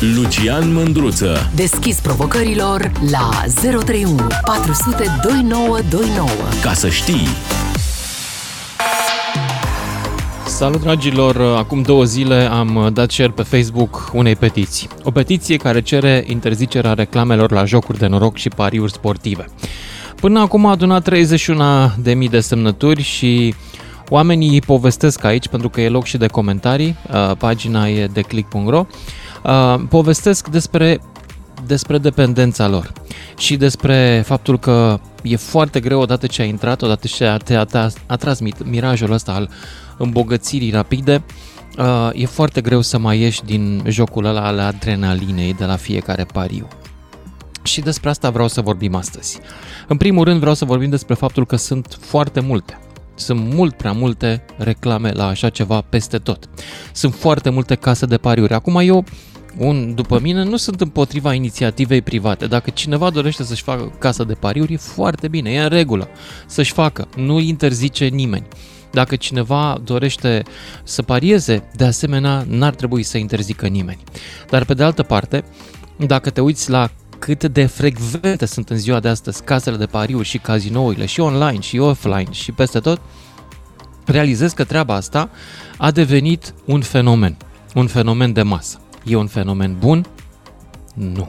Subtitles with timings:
[0.00, 1.50] Lucian Mândruță.
[1.54, 3.30] Deschis provocărilor la
[3.60, 6.28] 031 400 2929.
[6.62, 7.26] Ca să știi.
[10.46, 11.40] Salut dragilor!
[11.56, 14.88] Acum două zile am dat share pe Facebook unei petiții.
[15.02, 19.44] O petiție care cere interzicerea reclamelor la jocuri de noroc și pariuri sportive.
[20.20, 23.54] Până acum a adunat 31.000 de semnături și
[24.08, 28.86] oamenii povestesc aici, pentru că e loc și de comentarii, uh, pagina e de click.ro,
[29.44, 31.00] uh, povestesc despre,
[31.66, 32.92] despre dependența lor
[33.36, 37.88] și despre faptul că e foarte greu odată ce ai intrat, odată ce te a,
[38.06, 39.50] a transmit mirajul ăsta al
[39.98, 41.24] îmbogățirii rapide,
[41.78, 46.24] uh, e foarte greu să mai ieși din jocul ăla al adrenalinei de la fiecare
[46.24, 46.68] pariu.
[47.62, 49.38] Și despre asta vreau să vorbim astăzi.
[49.88, 52.78] În primul rând vreau să vorbim despre faptul că sunt foarte multe.
[53.14, 56.48] Sunt mult prea multe reclame la așa ceva peste tot.
[56.92, 58.52] Sunt foarte multe case de pariuri.
[58.54, 59.04] Acum eu,
[59.58, 62.46] un, după mine, nu sunt împotriva inițiativei private.
[62.46, 66.08] Dacă cineva dorește să-și facă casă de pariuri, e foarte bine, e în regulă
[66.46, 67.08] să-și facă.
[67.16, 68.46] Nu interzice nimeni.
[68.90, 70.42] Dacă cineva dorește
[70.82, 73.98] să parieze, de asemenea, n-ar trebui să interzică nimeni.
[74.50, 75.44] Dar pe de altă parte,
[76.06, 80.28] dacă te uiți la cât de frecvente sunt în ziua de astăzi casele de pariuri
[80.28, 83.00] și cazinourile și online și offline și peste tot,
[84.04, 85.30] realizez că treaba asta
[85.76, 87.36] a devenit un fenomen,
[87.74, 88.80] un fenomen de masă.
[89.04, 90.06] E un fenomen bun?
[90.94, 91.26] Nu.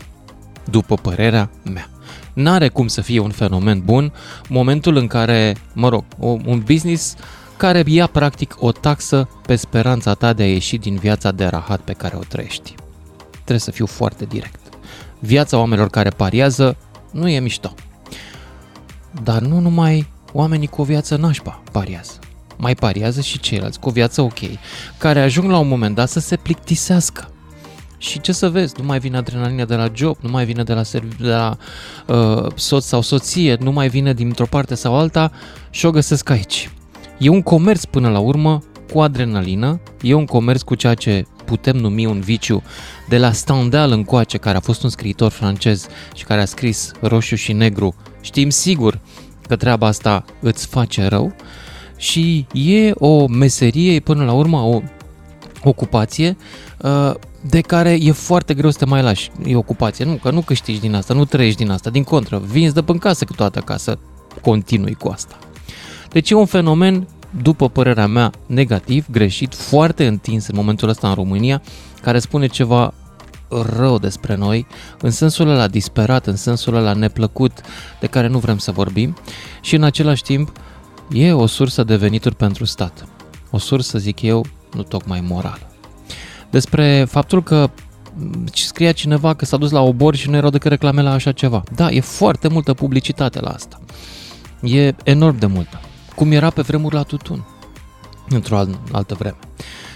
[0.70, 1.89] După părerea mea.
[2.34, 4.14] N-are cum să fie un fenomen bun
[4.50, 6.03] momentul în care, mă rog,
[6.45, 7.16] un business
[7.58, 11.80] care ia practic o taxă pe speranța ta de a ieși din viața de rahat
[11.80, 12.75] pe care o trăiești.
[13.31, 14.59] Trebuie să fiu foarte direct.
[15.20, 16.78] Viața oamenilor care pariază
[17.12, 17.73] nu e mișto.
[19.23, 22.20] Dar nu numai oamenii cu o viață nașpa pariază.
[22.58, 24.40] Mai pariază și ceilalți cu o viață ok,
[24.97, 27.30] care ajung la un moment dat să se plictisească.
[28.02, 30.73] Și ce să vezi, nu mai vine adrenalina de la job, nu mai vine de
[30.73, 31.58] la, serv- de la
[32.08, 35.31] uh, soț sau soție, nu mai vine dintr-o parte sau alta
[35.69, 36.72] și o găsesc aici.
[37.18, 41.75] E un comerț până la urmă cu adrenalină, e un comerț cu ceea ce putem
[41.75, 42.63] numi un viciu
[43.09, 47.35] de la Stendhal încoace, care a fost un scriitor francez și care a scris roșu
[47.35, 47.96] și negru.
[48.22, 49.00] Știm sigur
[49.47, 51.35] că treaba asta îți face rău
[51.97, 54.81] și e o meserie, până la urmă, o
[55.64, 56.38] ocupație
[56.78, 59.31] uh, de care e foarte greu să te mai lași.
[59.46, 62.74] E ocupație, nu, că nu câștigi din asta, nu trăiești din asta, din contră, vinzi
[62.74, 63.97] de până casă câteodată ca să
[64.42, 65.38] continui cu asta.
[66.09, 67.08] Deci e un fenomen,
[67.42, 71.62] după părerea mea, negativ, greșit, foarte întins în momentul ăsta în România,
[72.02, 72.94] care spune ceva
[73.78, 74.68] rău despre noi,
[75.02, 77.52] în sensul ăla disperat, în sensul ăla neplăcut,
[78.00, 79.18] de care nu vrem să vorbim
[79.62, 80.52] și în același timp
[81.12, 83.08] e o sursă de venituri pentru stat.
[83.52, 85.68] O sursă, zic eu, nu tocmai morală.
[86.50, 87.69] Despre faptul că
[88.53, 91.63] scria cineva că s-a dus la obor și nu erau decât reclame la așa ceva.
[91.75, 93.79] Da, e foarte multă publicitate la asta.
[94.62, 95.79] E enorm de multă
[96.19, 97.46] cum era pe vremuri la tutun,
[98.29, 98.58] într-o
[98.91, 99.38] altă vreme.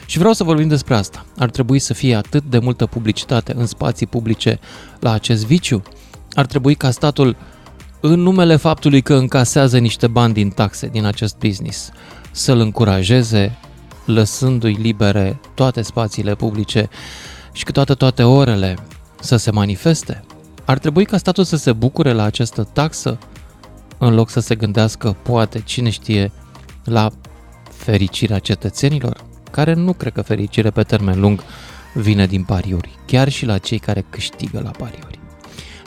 [0.06, 1.26] Și vreau să vorbim despre asta.
[1.38, 4.60] Ar trebui să fie atât de multă publicitate în spații publice
[5.00, 5.82] la acest viciu?
[6.32, 7.36] Ar trebui ca statul,
[8.00, 11.92] în numele faptului că încasează niște bani din taxe din acest business,
[12.32, 13.58] să-l încurajeze,
[14.06, 16.90] lăsându-i libere toate spațiile publice
[17.52, 18.78] și câteodată toate orele
[19.20, 20.24] să se manifeste?
[20.66, 23.18] Ar trebui ca statul să se bucure la această taxă
[23.98, 26.32] în loc să se gândească, poate, cine știe,
[26.84, 27.10] la
[27.70, 31.44] fericirea cetățenilor, care nu cred că fericire pe termen lung
[31.94, 35.20] vine din pariuri, chiar și la cei care câștigă la pariuri.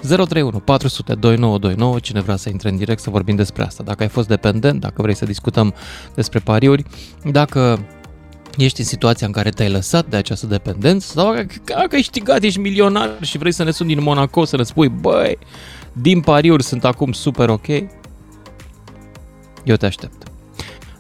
[0.03, 3.83] 031 400 2929, cine vrea să intre în direct să vorbim despre asta.
[3.83, 5.75] Dacă ai fost dependent, dacă vrei să discutăm
[6.15, 6.85] despre pariuri,
[7.31, 7.87] dacă
[8.57, 12.59] ești în situația în care te-ai lăsat de această dependență sau dacă ai câștigat, ești
[12.59, 15.39] milionar și vrei să ne suni din Monaco să ne spui, băi,
[15.93, 17.67] din pariuri sunt acum super ok,
[19.65, 20.23] eu te aștept.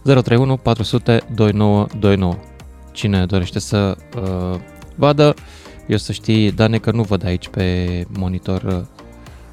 [0.02, 2.36] 031 400 2929.
[2.92, 4.58] Cine dorește să uh,
[4.94, 5.34] vadă,
[5.86, 8.80] eu să știi, Dane, că nu văd aici pe monitor uh,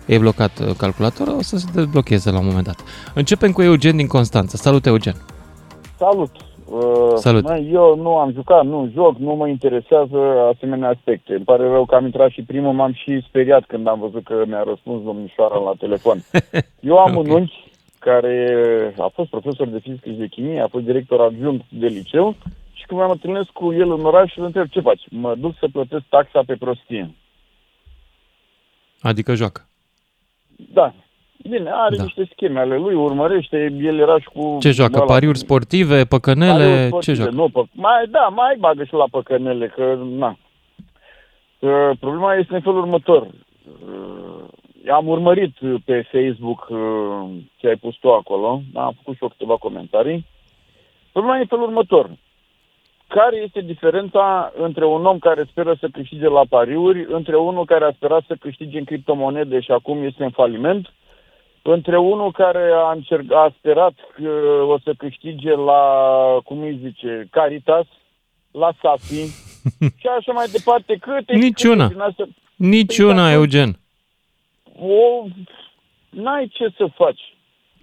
[0.06, 2.80] e blocat uh, calculatorul, o să se deblocheze la un moment dat.
[3.13, 4.57] Începem cu Eugen din Constanța.
[4.57, 5.16] Salut, Eugen!
[5.98, 6.53] Salut!
[6.65, 7.44] Uh, Salut!
[7.44, 10.18] Mă, eu nu am jucat, nu joc, nu mă interesează
[10.54, 11.33] asemenea aspecte.
[11.33, 14.44] Îmi pare rău că am intrat și primul, m-am și speriat când am văzut că
[14.48, 16.24] mi-a răspuns domnișoara la telefon.
[16.80, 17.30] Eu am okay.
[17.30, 21.65] un unchi care a fost profesor de fizică și de chimie, a fost director adjunct
[21.69, 22.36] de liceu
[22.74, 25.01] și când m-am întâlnit cu el în oraș, îl întreb ce faci?
[25.09, 27.16] Mă duc să plătesc taxa pe prostie.
[29.01, 29.68] Adică joacă.
[30.74, 30.94] Da.
[31.50, 32.03] Bine, are da.
[32.03, 34.57] niște scheme ale lui, urmărește, el era și cu...
[34.59, 34.97] Ce joacă?
[35.00, 35.06] La...
[35.06, 37.35] Pariuri sportive, păcănele, Pariuri sportive, ce joacă?
[37.35, 37.63] Nu, pă...
[37.71, 40.38] mai, da, mai bagă și la păcănele, că na.
[41.59, 43.21] Uh, problema este în felul următor.
[43.21, 45.53] Uh, am urmărit
[45.85, 50.25] pe Facebook uh, ce ai pus tu acolo, am făcut și eu câteva comentarii.
[51.12, 52.09] Problema este în felul următor.
[53.07, 57.85] Care este diferența între un om care speră să câștige la pariuri, între unul care
[57.85, 60.94] a sperat să câștige în criptomonede și acum este în faliment,
[61.63, 64.30] între unul care a, încerc, a sperat că
[64.68, 65.81] o să câștige la,
[66.45, 67.86] cum îi zice, Caritas,
[68.51, 69.24] la Safi
[70.01, 70.95] și așa mai departe.
[71.01, 71.83] Câte Niciuna.
[71.88, 73.80] câte din astea- Niciuna, Păi, Eugen.
[74.80, 75.25] o,
[76.10, 77.21] n-ai ce să faci.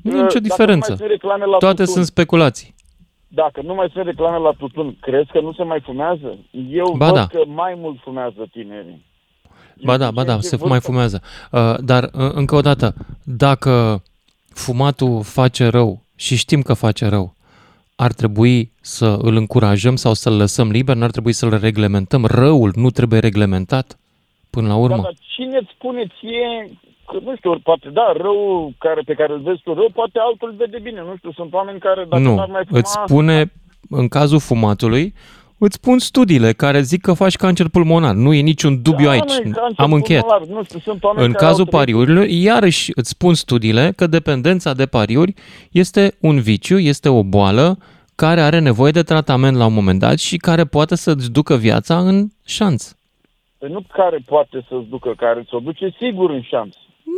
[0.03, 0.87] Nicio Dacă nu diferență.
[0.89, 2.75] mai sunt reclame la Toate tutun, sunt speculații.
[3.29, 6.39] Dacă nu mai sunt reclame la tutun, crezi că nu se mai fumează?
[6.71, 7.27] Eu Ba văd da.
[7.27, 9.05] că mai mult fumează tinerii.
[9.85, 11.23] Ba da, ba da, se mai fumează.
[11.51, 12.95] Uh, Dar, uh, încă o dată,
[13.25, 14.03] dacă
[14.49, 17.35] fumatul face rău și știm că face rău,
[17.97, 20.97] ar trebui să îl încurajăm sau să-l lăsăm liber?
[20.97, 22.25] N-ar trebui să-l reglementăm?
[22.25, 23.99] Răul nu trebuie reglementat
[24.51, 25.03] până la Da, urmă?
[25.03, 29.41] dar cine îți spune ție, că, nu știu, poate da, rău care, pe care îl
[29.41, 31.01] vezi tu rău, poate altul îl vede bine.
[31.01, 32.79] Nu știu, sunt oameni care dacă nu, n-ar mai fuma...
[32.79, 33.53] îți spune,
[33.91, 35.15] în cazul fumatului,
[35.61, 38.15] îți spun studiile care zic că faci cancer pulmonar.
[38.15, 39.23] Nu e niciun dubiu da, aici.
[39.29, 40.23] mă, e cancer Am încheiat.
[40.27, 40.49] pulmonar.
[40.57, 44.07] Nu știu, sunt oameni În care cazul au trăit- pariurilor, iarăși îți spun studiile că
[44.07, 45.35] dependența de pariuri
[45.71, 47.79] este un viciu, este o boală
[48.15, 51.99] care are nevoie de tratament la un moment dat și care poate să-ți ducă viața
[51.99, 52.93] în șanț.
[53.59, 56.75] Păi nu care poate să-ți ducă, care ți-o duce sigur în șanț.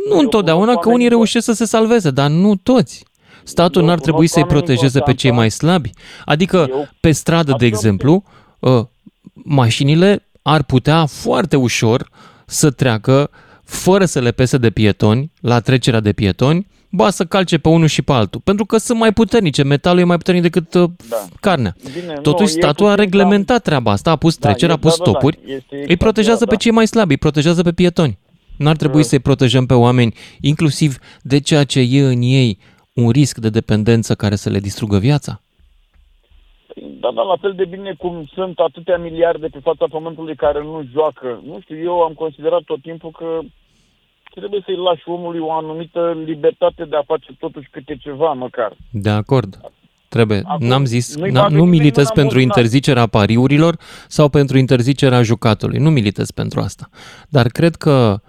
[0.09, 3.05] Nu Eu întotdeauna, cunosc că unii oameni- reușesc să se salveze, dar nu toți.
[3.43, 5.39] Statul Eu n-ar cunosc trebui să-i oameni în protejeze pe cei Constanța.
[5.39, 5.89] mai slabi.
[6.25, 7.73] Adică, Eu- pe stradă, de Absolut.
[7.73, 8.31] exemplu, ă,
[9.33, 12.09] mașinile ar putea foarte ușor
[12.45, 13.29] să treacă
[13.63, 17.87] fără să le pese de pietoni, la trecerea de pietoni, ba să calce pe unul
[17.87, 18.41] și pe altul.
[18.43, 21.25] Pentru că sunt mai puternice, metalul e mai puternic decât uh, Da.
[21.39, 21.75] carnea.
[22.01, 24.77] Bine, Totuși, nu, e statul a puțin reglementat treaba asta, a pus Da, trecerea, a
[24.77, 26.59] e- pus da, da, da, stopuri, este îi exact protejează ea, pe da.
[26.59, 28.17] cei mai slabi, îi protejează pe pietoni.
[28.57, 29.07] N-ar trebui Da.
[29.07, 32.57] să-i protejăm pe oameni, inclusiv de ceea ce e în ei
[32.93, 35.42] un risc de dependență care să le distrugă viața.
[36.99, 40.83] Da, da, la fel de bine cum sunt atâtea miliarde pe fața pământului care nu
[40.91, 41.41] joacă.
[41.45, 43.39] Nu știu, eu am considerat tot timpul că
[44.35, 48.75] trebuie să-i lași omului o anumită libertate de a face totuși câte ceva măcar.
[48.91, 49.59] De acord.
[50.09, 50.41] Trebuie.
[50.45, 52.57] Acum, N-am zis, nu-i n- bagă nu nimeni militez mâna în pentru buzunar.
[52.57, 53.77] interzicerea pariurilor
[54.07, 55.79] sau pentru interzicerea jucatului.
[55.79, 56.89] Nu militez pentru asta.
[57.29, 58.19] Dar cred că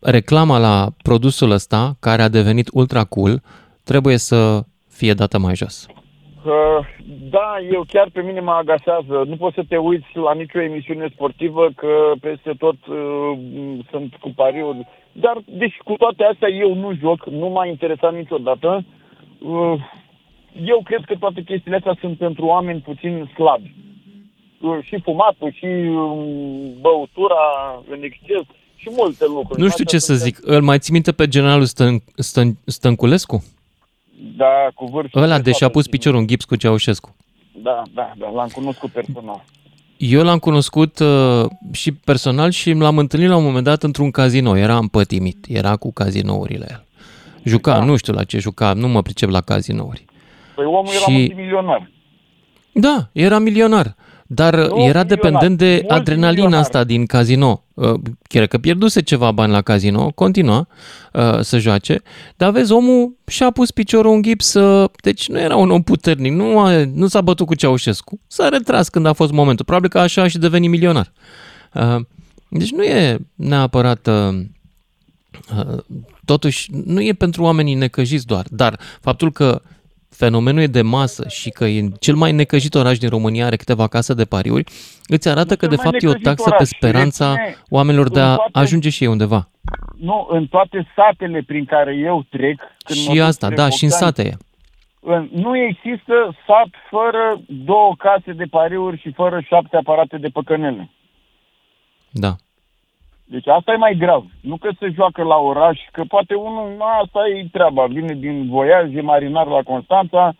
[0.00, 3.42] reclama la produsul ăsta, care a devenit ultra cool,
[3.84, 5.86] trebuie să fie dată mai jos.
[6.44, 6.86] Uh,
[7.30, 9.24] da, eu chiar pe mine mă agasează.
[9.26, 13.38] Nu poți să te uiți la nicio emisiune sportivă că peste tot uh,
[13.90, 14.86] sunt cu pariuri.
[15.12, 18.84] Dar, deci cu toate astea eu nu joc, nu m-a interesat niciodată.
[19.38, 19.74] Uh,
[20.64, 23.74] eu cred că toate chestiile astea sunt pentru oameni puțin slabi.
[24.60, 27.44] Uh, și fumatul, și um, băutura
[27.90, 28.46] în exces,
[28.76, 29.60] și multe lucruri.
[29.60, 30.38] Nu știu ce să zic.
[30.40, 33.44] Îl mai ții minte pe generalul Stân, Stân, Stănculescu?
[34.36, 35.14] Da, cu vârf.
[35.14, 37.16] Ăla, deși a pus piciorul în gips cu Ceaușescu.
[37.62, 39.44] Da, da, da, l-am cunoscut personal.
[39.96, 44.56] Eu l-am cunoscut uh, și personal și l-am întâlnit la un moment dat într-un casino.
[44.56, 46.84] Era împătimit, era cu cazinourile el.
[47.44, 47.84] Juca, Da.
[47.84, 50.04] nu știu la ce juca, nu mă pricep la cazinouri.
[50.54, 51.90] Păi omul era Și- multimilionar.
[52.72, 53.94] Da, era milionar,
[54.32, 55.98] dar Nu era milionar, dependent de multimilionar.
[55.98, 57.62] adrenalina asta din casino.
[57.74, 57.94] Uh,
[58.28, 60.68] Chiar că pierduse ceva bani la casino, continua
[61.12, 62.02] uh, să joace,
[62.36, 66.32] dar vezi, omul și-a pus piciorul în gips, uh, deci nu era un om puternic,
[66.32, 69.98] nu, a, nu s-a bătut cu Ceaușescu, s-a retras când a fost momentul, probabil că
[69.98, 71.12] așa a și devenit milionar.
[71.74, 71.96] Uh,
[72.48, 74.06] Deci nu e neapărat...
[74.06, 74.40] uh,
[75.56, 75.78] uh,
[76.24, 79.62] Totuși, nu e pentru oamenii necăjiți doar, dar faptul că
[80.10, 83.86] fenomenul e de masă și că e cel mai necăjit oraș din România are câteva
[83.86, 84.64] case de pariuri,
[85.06, 86.68] îți arată Nu că cel de mai fapt e o necăjit taxă pe oraș.
[86.68, 89.48] speranța Reține oamenilor de în a toate- ajunge și ei undeva.
[89.98, 92.58] Nu, în toate satele prin care eu trec...
[92.84, 94.36] Când mă Și duc asta, spre da, și în Bogdan, sate e.
[95.00, 100.90] în- Nu există sat fără două case de pariuri și fără șapte aparate de păcănele.
[102.10, 102.36] Da.
[103.32, 104.24] Deci asta e mai grav.
[104.40, 108.48] Nu că se joacă la oraș, că poate unul, na, asta e treaba, vine din
[108.48, 110.34] voiaj, e marinar la Constanța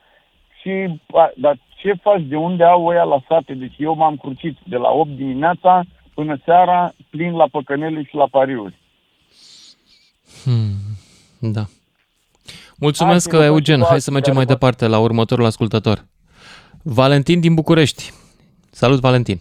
[0.61, 3.53] și, a, dar ce faci, de unde au ăia la sate?
[3.55, 5.83] Deci eu m-am crucit de la 8 dimineața
[6.15, 8.79] până seara, plin la păcănele și la pariuri.
[11.39, 11.65] Da.
[12.79, 13.79] Mulțumesc, Hai să vă Eugen.
[13.81, 16.07] fac Hai să mergem mai care- departe la următorul ascultător.
[16.83, 18.13] Valentin din București.
[18.71, 19.41] Salut, Valentin.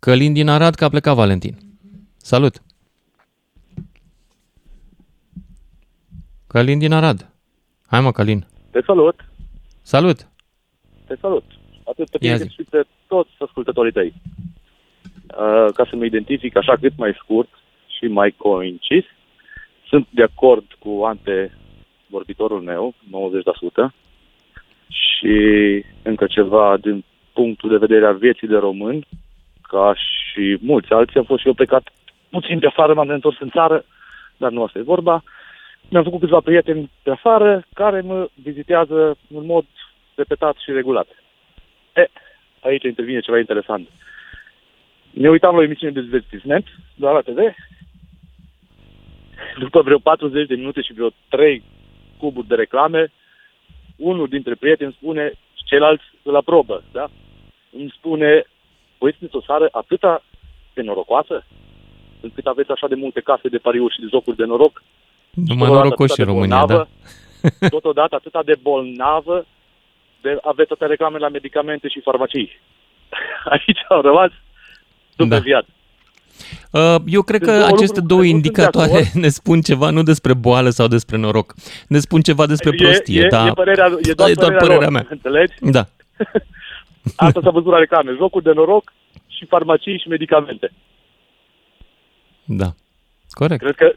[0.00, 1.56] Călin din Arad, că a plecat Valentin.
[2.16, 2.62] Salut.
[6.46, 7.30] Călin din Arad.
[7.86, 8.46] Hai mă, Călin.
[8.70, 9.24] Te salut,
[9.82, 10.28] Salut.
[11.06, 11.44] te salut.
[11.84, 12.42] Atât pe Ia tine zi.
[12.56, 14.12] cât și pe toți ascultătorii tăi.
[15.38, 17.48] uh, ca să mă identific așa cât mai scurt
[17.98, 19.04] și mai coincis.
[19.88, 23.94] Sunt de acord cu antevorbitorul meu, 90%,
[24.88, 25.34] și
[26.02, 29.06] încă ceva din punctul de vedere al vieții de român,
[29.68, 31.88] ca și mulți alții, am fost și eu plecat
[32.30, 33.84] puțin pe afară, m-am întors în țară,
[34.36, 35.22] dar nu asta e vorba.
[35.88, 39.64] Mi-am făcut câțiva prieteni pe afară care mă vizitează în mod
[40.14, 41.06] repetat și regulat.
[41.94, 42.06] E,
[42.60, 43.88] aici intervine ceva interesant.
[45.10, 47.38] Ne uitam la o emisiune de divertisment, doar la TV.
[49.58, 51.62] După vreo 40 de minute și vreo 3
[52.18, 53.12] cuburi de reclame,
[53.96, 57.08] unul dintre prieteni spune, ceilalți îl aprobă, da?
[57.72, 58.44] Îmi spune,
[58.98, 60.22] voi sunteți o țară atâta
[60.74, 61.44] de norocoasă,
[62.20, 64.82] încât aveți așa de multe case de pariuri și de jocuri de noroc.
[65.30, 66.88] Numai norocoși în România, da.
[67.76, 69.46] Totodată atâta de bolnavă,
[70.20, 72.60] de, aveți toate reclame la medicamente și farmacii.
[73.52, 74.30] Aici au rămas
[75.16, 75.38] Da.
[75.38, 75.68] viață.
[76.72, 79.06] Uh, Eu cred că Sunt două aceste lucruri două care nu sunt de indicatoare acord.
[79.24, 81.54] ne spun ceva nu despre boală sau despre noroc.
[81.88, 83.46] Ne spun ceva despre prostie, e, da.
[83.46, 85.06] e, părerea, e doar, e doar părerea, părerea lor, mea.
[85.10, 85.54] Înțelegi?
[85.60, 85.86] Da.
[87.16, 88.14] Asta s-a văzut la reclame.
[88.16, 88.92] Jocuri de noroc
[89.26, 90.72] și farmacii și medicamente.
[92.44, 92.74] Da.
[93.30, 93.60] Corect.
[93.62, 93.92] Cred că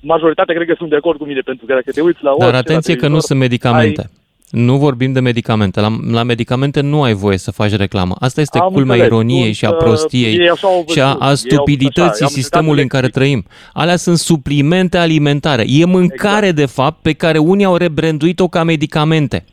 [0.00, 2.46] majoritatea cred că sunt de acord cu mine, pentru că dacă te uiți la Dar
[2.48, 4.10] orice atenție la că nu televizor, sunt medicamente.
[4.50, 5.80] Nu vorbim de medicamente.
[5.80, 8.14] La, la medicamente nu ai voie să faci reclamă.
[8.20, 9.06] Asta este Am culmea înțeles.
[9.06, 11.20] ironiei Sunt, și a uh, prostiei ei așa au și a, văzut.
[11.20, 13.44] Ei a au- stupidității așa, am sistemului în încercat care trăim.
[13.72, 15.64] Alea sunt suplimente alimentare.
[15.66, 16.56] E mâncare, Exact.
[16.56, 19.44] de fapt, pe care unii au rebranduit-o ca medicamente.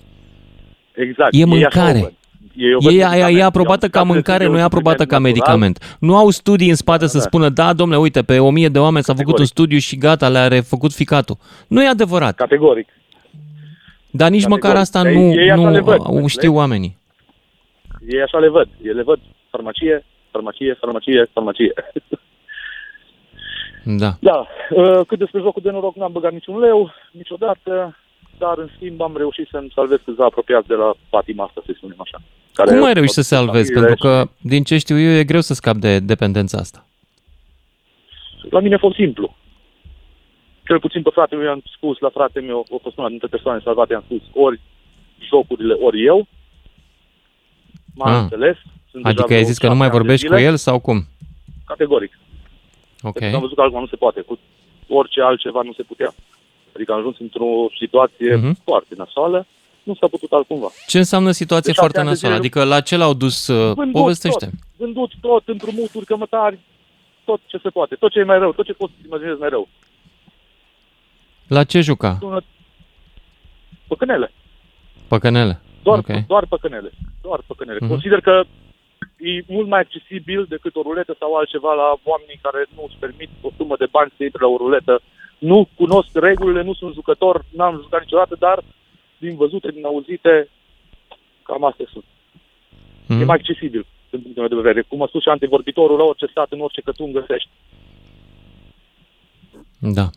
[0.94, 1.34] Exact.
[1.34, 2.14] E Ei așa o mâncare.
[2.56, 2.64] Văd.
[2.66, 3.36] Ei, o văd E, e, medicament.
[3.36, 5.58] e Eu aprobată am ca stat mâncare, de nu e un aprobată ca supliment natural.
[5.58, 5.98] medicament.
[6.00, 7.24] Nu au studii în spate să Da.
[7.24, 9.52] spună, da, domnule, uite, pe o mie de oameni s-a făcut un Categoric.
[9.58, 11.38] studiu și gata, le-a refăcut ficatul.
[11.68, 12.36] Nu e adevărat.
[12.36, 12.88] Categoric.
[14.12, 14.82] Dar nici măcar categoric.
[14.82, 16.30] asta Ei- nu, ei așa le nu văd, au- înțelegi?
[16.32, 16.98] știu oamenii.
[18.08, 18.68] Ei așa le văd.
[18.84, 19.20] Ei le văd
[19.50, 21.74] farmacie, farmacie, farmacie, farmacie.
[23.84, 24.12] Da.
[24.20, 24.48] da.
[24.70, 27.98] uh, Cât despre jocul de noroc, n-am băgat niciun leu, niciodată,
[28.38, 31.96] dar în schimb am reușit să-mi salvez câțiva apropiați de la patima asta, să spunem
[32.00, 32.22] așa.
[32.56, 33.74] Care Cum au ai reușit să fost salvezi?
[33.74, 36.86] familiile Pentru că, din ce știu eu, e greu să scapi de dependența asta.
[38.40, 39.36] și La mine a fost simplu.
[40.68, 43.62] Cel puțin pe fratele meu i-am spus, la fratele meu, a fost una dintre persoane
[43.64, 44.60] salvate, i-am spus ori
[45.30, 46.28] jocurile, ori eu.
[47.96, 48.22] M-am Ah.
[48.22, 48.56] înțeles.
[48.92, 50.48] Sunt deja Adică ai vreo zis că nu șapte mai ani de vorbești cu zile.
[50.48, 51.00] el sau cum?
[51.66, 52.20] Categoric.
[53.02, 53.14] Ok.
[53.20, 54.22] Pentru că am văzut că acum nu se poate.
[54.22, 54.40] Cu
[54.88, 56.14] orice altceva nu se putea.
[56.76, 58.58] Adică am ajuns într-o situație Mhm.
[58.64, 59.46] foarte nasoală.
[59.86, 60.68] Nu s-a putut altcumva.
[60.88, 62.36] Ce înseamnă situație De șapte foarte ani de nasoală?
[62.36, 63.48] zile Adică la ce l-au dus?
[63.48, 64.46] uh, Vândut Povestește.
[64.46, 64.54] tot.
[64.78, 66.60] Vândut tot, împrumuturi, cămătari,
[67.26, 67.96] tot ce se poate.
[67.96, 69.68] Tot ce e mai rău, tot ce poți să imaginezi mai rău.
[71.48, 72.18] La ce juca?
[72.20, 72.42] Sună
[73.88, 74.32] păcănele.
[75.08, 75.62] Păcănele.
[75.84, 76.26] Doar, Ok.
[76.28, 76.92] doar păcănele.
[77.22, 77.78] Doar păcănele.
[77.82, 77.90] Mhm.
[77.90, 78.44] Consider că
[79.18, 83.30] e mult mai accesibil decât o ruletă sau altceva la oamenii care nu își permit
[83.42, 85.02] o sumă de bani să intre la o ruletă.
[85.38, 88.64] Nu cunosc regulile, nu sunt jucător, n-am jucat niciodată, dar
[89.26, 90.50] din văzute, din auzite,
[91.44, 92.04] cam astea sunt.
[93.08, 93.22] Mhm.
[93.22, 94.86] E mai accesibil din punctul meu de vedere.
[94.88, 97.50] Cum a spus și antevorbitorul, la orice stat, în orice cătun găsești.
[99.80, 100.02] Da.
[100.02, 100.10] Ar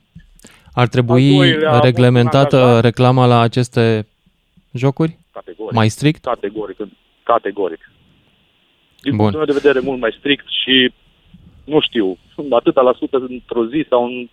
[0.84, 2.82] Al trebui doilea, am reglementată un angajat.
[2.84, 4.06] reclama la aceste
[4.72, 5.18] jocuri?
[5.32, 5.74] Categoric.
[5.74, 6.24] Mai strict?
[6.24, 6.76] Categoric.
[7.22, 7.90] Categoric.
[9.00, 9.18] Din Bun.
[9.30, 10.92] punctul meu de vedere, mult mai strict și,
[11.64, 12.18] nu știu,
[12.50, 14.28] atâta la sută într-o zi sau în-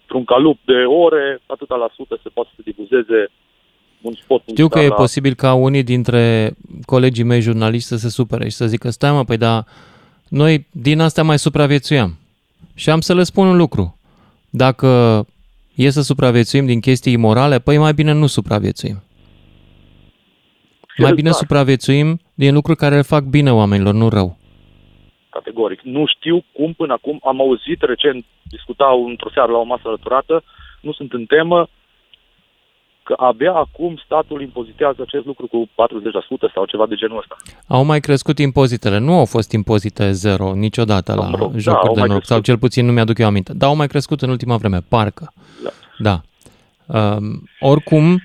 [0.00, 3.28] într-un calup de ore, atâta la sută se poate să difuzeze
[4.02, 6.50] un spot Știu că e publicitar la- posibil ca unii dintre
[6.84, 9.64] colegii mei jurnaliști să se supere și să zică, stai mă, păi da,
[10.28, 12.18] noi din astea mai supraviețuiam.
[12.74, 13.98] Și am să le spun un lucru.
[14.50, 15.26] Dacă
[15.74, 19.02] e să supraviețuim din chestii imorale, păi mai bine nu supraviețuim.
[20.98, 21.36] Mai bine Exact.
[21.48, 24.36] supraviețuim din lucruri care le fac bine oamenilor, nu rău.
[25.30, 25.80] Categoric.
[25.82, 30.44] Nu știu cum până acum, am auzit recent, discutau într-o seară la o masă alăturată,
[30.80, 31.68] nu sunt în temă,
[33.02, 35.70] că abia acum statul impozitează acest lucru cu 40%
[36.54, 37.36] sau ceva de genul ăsta.
[37.66, 38.98] Au mai crescut impozitele.
[38.98, 42.24] Nu au fost impozite zero niciodată la Mă rog, da, jocuri au de mai noroc,
[42.24, 42.44] sau crescut.
[42.44, 43.52] cel puțin nu mi-aduc eu aminte.
[43.54, 45.32] Dar au mai crescut în ultima vreme, parcă.
[45.62, 45.70] Da.
[45.98, 46.20] Da.
[47.16, 48.20] Um, oricum,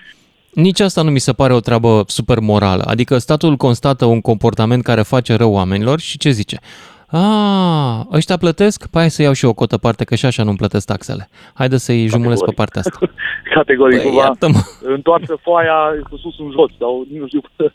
[0.54, 2.84] nici asta nu mi se pare o treabă super morală.
[2.84, 6.60] Adică statul constată un comportament care face rău oamenilor și ce zice?
[7.10, 8.88] A, ăștia plătesc?
[8.88, 11.30] Păi hai să iau și eu o cotă parte, că și așa nu-mi plătesc taxele.
[11.54, 13.00] Haide să-i jumulesc pe partea asta.
[13.56, 14.58] Categoric, Păi, cumva, iartă-mă.
[14.82, 15.76] întoarcă foaia
[16.10, 17.66] cu sus în jos sau nu știu, Da.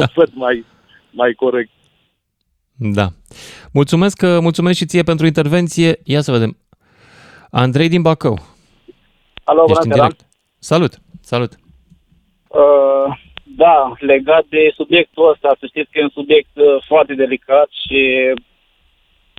[0.00, 0.06] da.
[0.14, 0.64] văd mai,
[1.10, 1.70] mai corect.
[2.74, 3.06] Da.
[3.72, 6.00] Mulțumesc, mulțumesc și ție pentru intervenție.
[6.04, 6.56] Ia să vedem.
[7.50, 8.38] Andrei din Bacău.
[9.44, 10.08] Alo, Ești în bună seara.
[10.08, 10.26] direct.
[10.58, 11.52] Salut, salut.
[12.48, 13.16] Uh,
[13.56, 17.98] da, legat de subiectul ăsta, să știți că e un subiect uh, foarte delicat și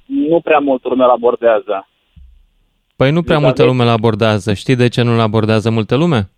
[0.06, 1.88] nu prea multă lume îl abordează.
[2.96, 4.54] Păi nu prea Deci multă aveți- lume îl abordează.
[4.54, 6.30] Știi de ce nu îl abordează multă lume?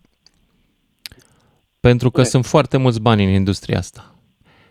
[1.79, 2.27] Pentru că Spune.
[2.27, 4.01] sunt foarte mulți bani în industria asta.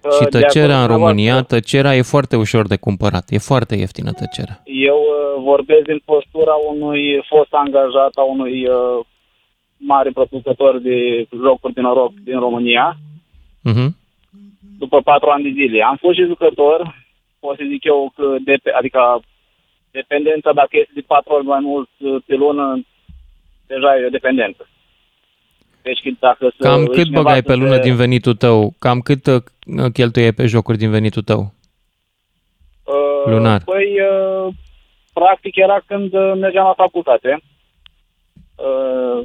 [0.05, 1.57] Uh, Și de acord tăcerea în cu România, dumneavoastră.
[1.57, 3.31] tăcerea e foarte ușor de cumpărat.
[3.31, 4.63] E foarte ieftină tăcerea.
[4.65, 9.05] Eu uh, vorbesc din postura unui fost angajat a unui uh,
[9.77, 12.97] mare producător de jocuri de noroc din România,
[13.63, 13.97] Mhm.
[14.79, 15.83] după patru ani de zile.
[15.83, 17.03] Am fost și jucător,
[17.45, 19.01] pot să zic eu că, de, adică
[19.91, 22.65] dependența, dacă este de patru ori mai mult uh, pe lună,
[23.67, 24.69] deja e o dependență.
[25.83, 28.75] Deci că dacă să Cam își cât băgai pe nevastă lună se- din venitul tău?
[28.79, 29.43] Cam cât uh,
[29.93, 31.41] cheltuiai pe jocuri din venitul tău?
[32.95, 33.61] Uh, Lunar.
[33.65, 34.47] Păi, uh,
[35.13, 37.43] practic era când uh, mergeam la facultate.
[38.57, 39.21] Uh,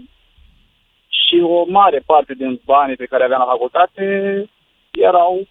[1.09, 4.03] și o mare parte din banii pe care aveam la facultate
[4.91, 5.47] erau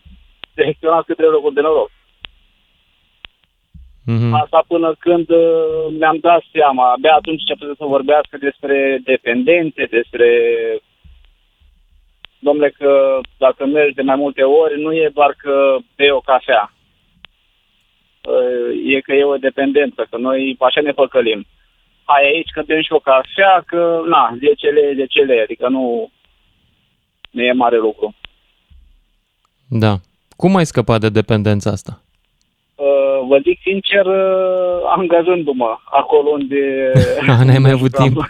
[0.55, 1.91] direcționați către locuri de noroc.
[4.13, 4.35] Mhm.
[4.35, 10.29] Asta până când uh, mi-am dat seama, abia atunci început să vorbească despre dependențe, despre
[12.39, 16.73] domnule că dacă mergi de mai multe ori, nu e doar că bei o cafea.
[18.23, 21.47] Uh, E că e o dependență, că noi așa ne păcălim.
[22.05, 26.11] Hai aici că bem și o cafea, că na, 10 lei, 10 lei, adică nu,
[27.31, 28.15] nu e mare lucru.
[29.69, 29.97] Da.
[30.37, 32.03] Cum ai scăpat de dependența asta?
[32.79, 36.93] Uh, Vă zic sincer, uh, angajându-mă acolo unde...
[37.31, 38.05] Ah, n-ai mai avut jucam.
[38.09, 38.25] timp.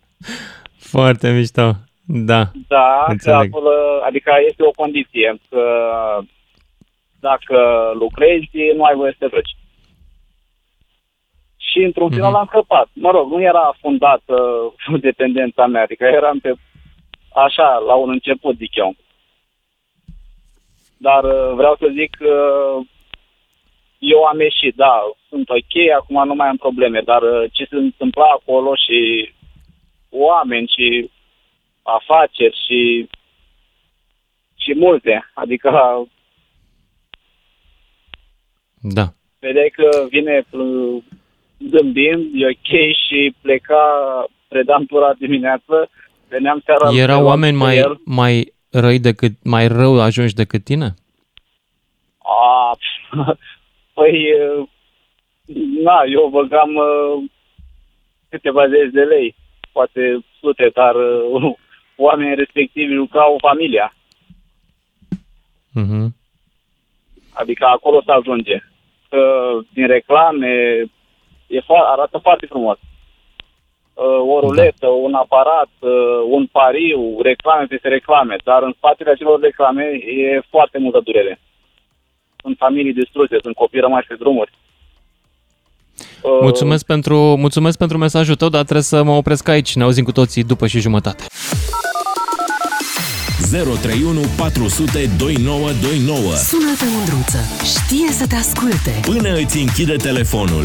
[0.94, 1.70] Foarte mișto.
[2.04, 2.42] Da.
[2.68, 3.38] Da, că Înțeleg.
[3.54, 3.70] acolo,
[4.06, 5.62] adică este o condiție, că
[7.20, 7.56] dacă
[7.98, 9.56] lucrezi, nu ai voie să te duci.
[11.56, 12.38] Și într-un final Mhm.
[12.38, 12.88] am scăpat.
[12.92, 14.36] Mă rog, nu era fundată
[15.08, 16.54] dependența mea, adică eram pe
[17.34, 18.94] așa, la un început, zic eu.
[20.96, 22.34] Dar uh, vreau să zic că
[24.10, 24.94] eu am ieșit, da,
[25.28, 28.98] sunt ok, acum nu mai am probleme, dar uh, ce se întâmpla acolo și
[30.10, 31.10] oameni și
[31.82, 33.08] afaceri și
[34.56, 35.30] și multe.
[35.34, 35.70] Adică
[38.80, 39.12] Da.
[39.38, 41.02] vedeai că vine uh,
[41.58, 43.84] zâmbind, e ok și pleca,
[44.48, 45.90] predam tura dimineață,
[46.28, 46.90] veneam seara...
[46.94, 48.00] Erau pe oameni pe mai, el.
[48.04, 50.94] mai răi decât, mai rău ajungi decât tine?
[52.18, 52.76] A,
[53.94, 54.68] păi, uh,
[55.82, 57.22] na, eu băgam uh,
[58.28, 59.34] câteva zeci de lei,
[59.72, 61.54] poate sute, dar uh,
[61.96, 63.94] oamenii respectivi jucau familia.
[65.72, 66.14] Mhm.
[67.34, 68.58] Adică acolo se ajunge.
[69.08, 70.50] Că din reclame
[71.46, 72.78] e fo- arată foarte frumos.
[73.94, 79.40] Uh, O ruletă, un aparat, uh, un pariu, reclame peste reclame, dar în spatele acelor
[79.40, 81.40] reclame e foarte multă durere.
[82.42, 84.52] Sunt familii distruse, sunt copii rămași pe drumuri.
[86.22, 89.76] Uh, Mulțumesc pentru, mulțumesc pentru mesajul tău, dar trebuie să mă opresc aici.
[89.76, 91.24] Ne auzim cu toții după și jumătate.
[93.50, 97.38] 031 400 2929 Sună-te, Mândruță.
[97.64, 99.00] Știe să te asculte.
[99.02, 100.64] Până îți închide telefonul.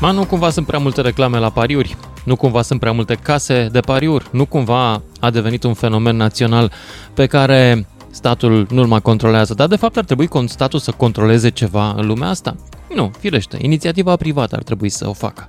[0.00, 1.96] Ma, nu cumva sunt prea multe reclame la pariuri?
[2.24, 4.24] Nu cumva sunt prea multe case de pariuri?
[4.32, 6.72] Nu cumva a devenit un fenomen național
[7.14, 9.54] pe care statul nu-l mai controlează?
[9.54, 12.56] Dar de fapt ar trebui con- statul să controleze ceva în lumea asta?
[12.94, 15.46] Nu, firește, inițiativa privată ar trebui să o facă.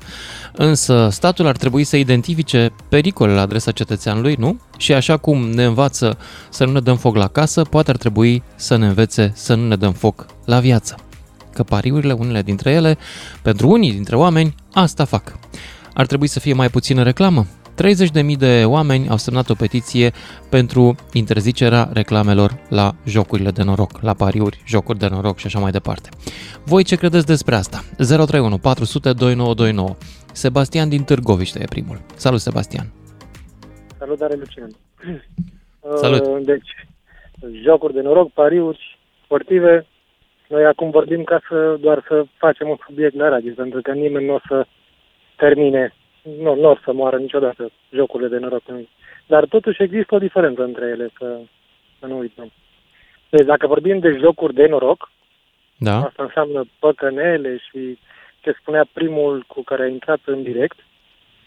[0.53, 4.59] Însă statul ar trebui să identifice pericolele la adresa cetățeanului, nu?
[4.77, 6.17] Și așa cum ne învață
[6.49, 9.67] să nu ne dăm foc la casă, poate ar trebui să ne învețe să nu
[9.67, 10.95] ne dăm foc la viață
[11.53, 12.97] că pariurile, unele dintre ele,
[13.41, 15.37] pentru unii dintre oameni, asta fac.
[15.93, 17.45] Ar trebui să fie mai puțină reclamă.
[17.81, 20.11] 30.000 de oameni au semnat o petiție
[20.49, 25.71] pentru interzicerea reclamelor la jocurile de noroc, la pariuri, jocuri de noroc și așa mai
[25.71, 26.09] departe.
[26.65, 27.77] Voi ce credeți despre asta?
[27.97, 29.95] 031 400 2929.
[30.33, 31.97] Sebastian din Târgoviște e primul.
[32.15, 32.85] Salut, Sebastian!
[33.97, 34.71] Salutare, Lucian.
[36.03, 36.25] Salut.
[36.25, 36.71] Uh, Deci,
[37.63, 39.85] jocuri de noroc, pariuri sportive.
[40.47, 44.25] Noi acum vorbim ca să doar să facem un subiect la radio, pentru că nimeni
[44.25, 44.65] nu o să
[45.35, 48.63] termine, nu, nu o să moară niciodată jocurile de noroc.
[49.27, 51.39] Dar totuși există o diferență între ele, să,
[51.99, 52.51] să nu uităm.
[53.29, 55.11] Deci dacă vorbim de jocuri de noroc,
[55.77, 55.95] Da?
[55.95, 57.97] Asta înseamnă păcănele și
[58.41, 60.79] ce spunea primul cu care a intrat în direct,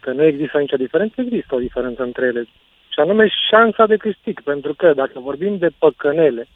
[0.00, 2.42] că nu există nicio diferență, există o diferență între ele.
[2.88, 6.46] Și anume șansa de câștig, pentru că dacă vorbim de păcănele,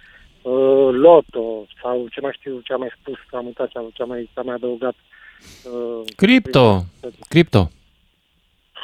[0.42, 4.02] uh, loto sau ce mai știu, ce am mai spus, am uitat ce am, ce
[4.02, 4.94] am mai, ce am mai adăugat.
[5.64, 6.80] Uh, Cripto!
[7.28, 7.68] Cripto!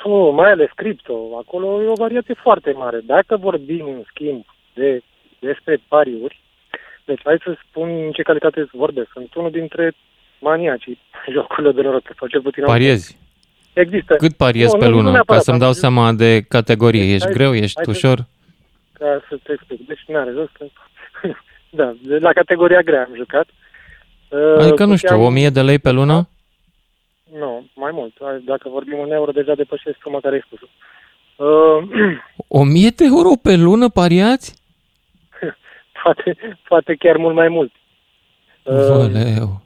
[0.06, 3.00] Oh, mai ales cripto, acolo e o variație foarte mare.
[3.06, 5.02] Dacă vorbim, în schimb, de,
[5.38, 6.40] despre pariuri,
[7.04, 9.08] Deci, hai să spun în ce calitate vorbesc.
[9.12, 9.92] Sunt unul dintre
[10.38, 10.98] maniacii
[11.34, 12.64] jocurilor de noroc, sau cel puțin...
[12.64, 13.18] Pariezi?
[13.72, 14.14] Există.
[14.16, 15.08] Cât pariezi Nu, pe nu, nu lună?
[15.08, 17.00] Ca neapărat, să-mi dau am- seama de categorie.
[17.02, 17.54] Deci, Ești hai- greu?
[17.54, 18.18] Ești hai să- ușor?
[18.92, 19.86] Ca să te explic.
[19.86, 20.64] Deci, nu are rost că...
[21.80, 23.46] da, de la categoria grea am jucat.
[24.28, 26.28] Uh, Adică, nu știu, puteam- 1000 de lei pe lună?
[27.32, 28.14] Nu, mai mult.
[28.44, 30.60] Dacă vorbim în euro, deja depășesc suma care ai spus
[31.37, 34.54] uh, 1000 de euro pe lună pariați?
[36.02, 36.37] poate,
[36.68, 37.72] poate chiar mult mai mult.
[38.62, 39.60] Uh, Voleu.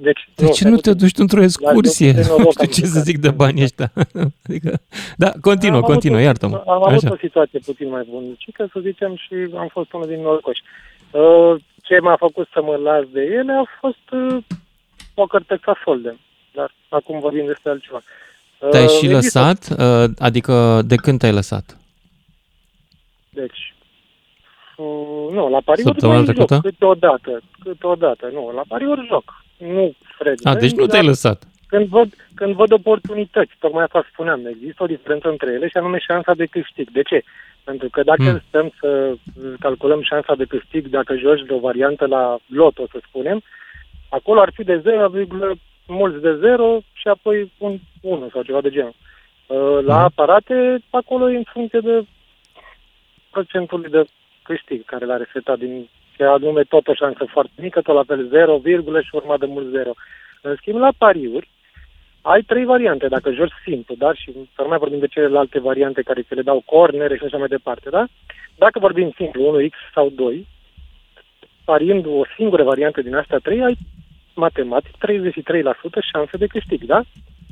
[0.00, 0.98] deci, De ce stai nu te puțin.
[1.06, 2.12] duci tu într-o excursie?
[2.12, 3.02] de noroc Nu știu am ce să jucat.
[3.04, 3.92] zic de banii ăștia.
[4.48, 4.78] Adică,
[5.16, 6.56] da, continuă, Am avut continuă, o- iartă-mă.
[6.66, 7.12] Am avut Așa.
[7.12, 10.62] o situație puțin mai bună, că să zicem, și am fost unul din norocoși.
[11.10, 14.42] Uh, ce m-a făcut să mă las de ele a fost uh,
[15.14, 16.16] Poker Texas Hold'em.
[16.56, 18.00] Dar acum vorbim despre altceva.
[18.58, 19.60] Uh, Te-ai și există- lăsat?
[19.78, 21.76] Uh, Adică de când te-ai lăsat?
[23.30, 23.74] Deci,
[24.76, 26.54] uh, nu, la pariuri Săptămâna mai trecută?
[26.54, 30.56] joc, câteodată, câteodată, nu, la pariuri joc, nu frecvent.
[30.56, 31.42] A, deci nu te-ai dar lăsat.
[31.66, 35.98] Când văd, când văd oportunități, tocmai asta spuneam, există o diferență între ele și anume
[35.98, 36.90] șansa de câștig.
[36.90, 37.22] De ce?
[37.64, 38.42] Pentru că dacă Hmm.
[38.48, 39.14] stăm să
[39.60, 43.42] calculăm șansa de câștig, dacă joci de o variantă la loto, să spunem,
[44.08, 45.10] acolo ar fi de 0,
[45.86, 48.94] mulți de 0 și apoi un 1 sau ceva de genul.
[49.46, 50.04] Uh, La Mhm.
[50.04, 52.04] aparate, acolo e în funcție de
[53.30, 54.04] procentul de
[54.42, 58.26] câștig care l-are setat din ce anume tot o șansă foarte mică, tot la fel
[58.28, 59.92] 0, virgulă și urma de mult 0.
[60.42, 61.48] În schimb, la pariuri,
[62.22, 64.14] ai trei variante, dacă joci simplu, da?
[64.14, 67.36] Și să nu mai vorbim de celelalte variante care ți le dau cornere și așa
[67.36, 68.06] mai departe, da?
[68.54, 70.46] Dacă vorbim simplu, 1x sau 2,
[71.64, 73.76] pariind o singură variantă din astea trei, ai
[74.36, 74.96] matematic 33%
[76.12, 77.00] șanse de câștig, da?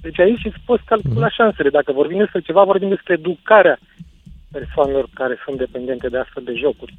[0.05, 1.71] Deci aici îți poți calcula șansele.
[1.71, 3.79] Dacă vorbim despre ceva, vorbim despre educarea
[4.51, 6.95] persoanelor care sunt dependente de astfel de jocuri.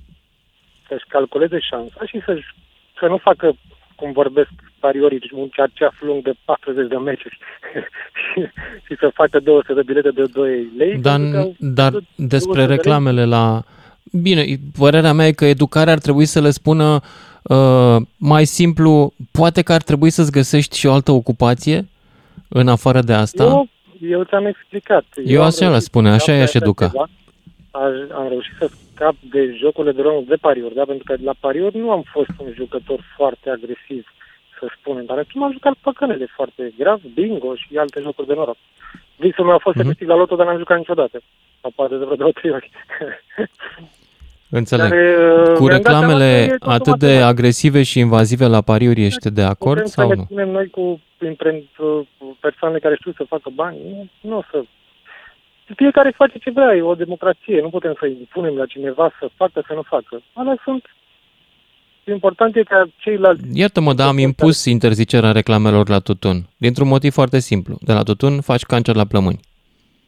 [0.88, 2.38] Să-și calculeze șansa și să,
[3.00, 3.56] să nu facă,
[3.95, 7.38] cum vorbesc pariorii, un cearceaf lung de 40 de meciuri
[8.24, 8.39] și,
[8.86, 10.98] și să facă 200 de bilete de 2 lei.
[10.98, 13.63] Dar, pentru că dar 200 despre de lei- reclamele la...
[14.12, 14.45] Bine,
[14.78, 17.02] părerea mea e că educarea ar trebui să le spună uh,
[18.18, 21.86] mai simplu, poate că ar trebui să-ți găsești și o altă ocupație
[22.50, 23.44] în afară de asta.
[23.44, 23.68] Eu,
[24.02, 25.06] eu ți-am explicat.
[25.26, 26.88] Eu am așa le reușit spune, să așa scap de i-aș educa.
[26.88, 27.08] ceva.
[27.72, 30.84] Aș- Am reușit să scap de jocurile de rol de pariuri, da?
[30.86, 34.06] pentru că la pariuri nu am fost un jucător foarte agresiv,
[34.60, 38.58] să spunem, dar acum am jucat păcănele foarte grav, bingo și alte jocuri de noroc.
[39.16, 39.92] Visul meu a fost să Mhm.
[39.92, 41.22] câștig la loto, dar n-am jucat niciodată.
[41.62, 42.70] Sau poate de vreo două, trei ori.
[44.58, 44.89] Înțeleg.
[44.89, 45.00] Dar,
[45.48, 47.30] uh, Cu mi-am dat seama că reclamele e totul atât de matematic.
[47.32, 50.26] agresive și invazive la pariuri ești de acord Putem sau să ne nu?
[50.30, 54.63] punem noi cu impren- cu persoane care știu să facă bani, nu, nu o să...
[55.76, 59.63] Fiecare face ce vrea, e o democrație, nu putem să impunem la cineva să facă,
[59.68, 60.22] să nu facă.
[60.34, 60.84] Alea sunt...
[62.08, 63.44] Important e ca ceilalți...
[63.54, 66.46] Iată-mă, dar am impus interzicerea reclamelor la tutun.
[66.58, 67.78] Dintr-un motiv foarte simplu.
[67.82, 69.39] De la tutun faci cancer la plămâni.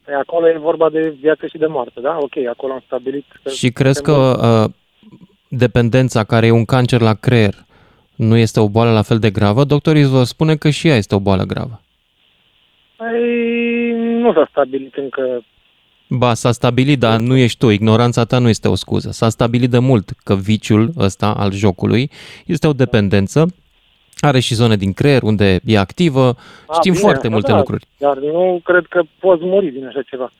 [0.07, 2.17] E, Acolo e vorba de viață și de moarte, da?
[2.19, 3.25] Ok, acolo am stabilit...
[3.43, 4.73] că Și crezi suntem că uh,
[5.47, 7.65] dependența care e un cancer la creier
[8.15, 9.63] nu este o boală la fel de gravă?
[9.63, 11.81] Doctorii îți vor spune că și ea este o boală gravă.
[13.13, 13.91] Ei,
[14.21, 15.45] nu s-a stabilit încă...
[16.09, 19.11] Ba, s-a stabilit, dar nu ești tu, ignoranța ta nu este o scuză.
[19.11, 22.09] S-a stabilit de mult că viciul ăsta al jocului
[22.45, 23.45] este o dependență,
[24.19, 26.27] are și zone din creier unde e activă,
[26.67, 27.85] A, știm bine, foarte asta multe da, lucruri.
[27.97, 30.31] Dar nu cred că poți muri din așa ceva.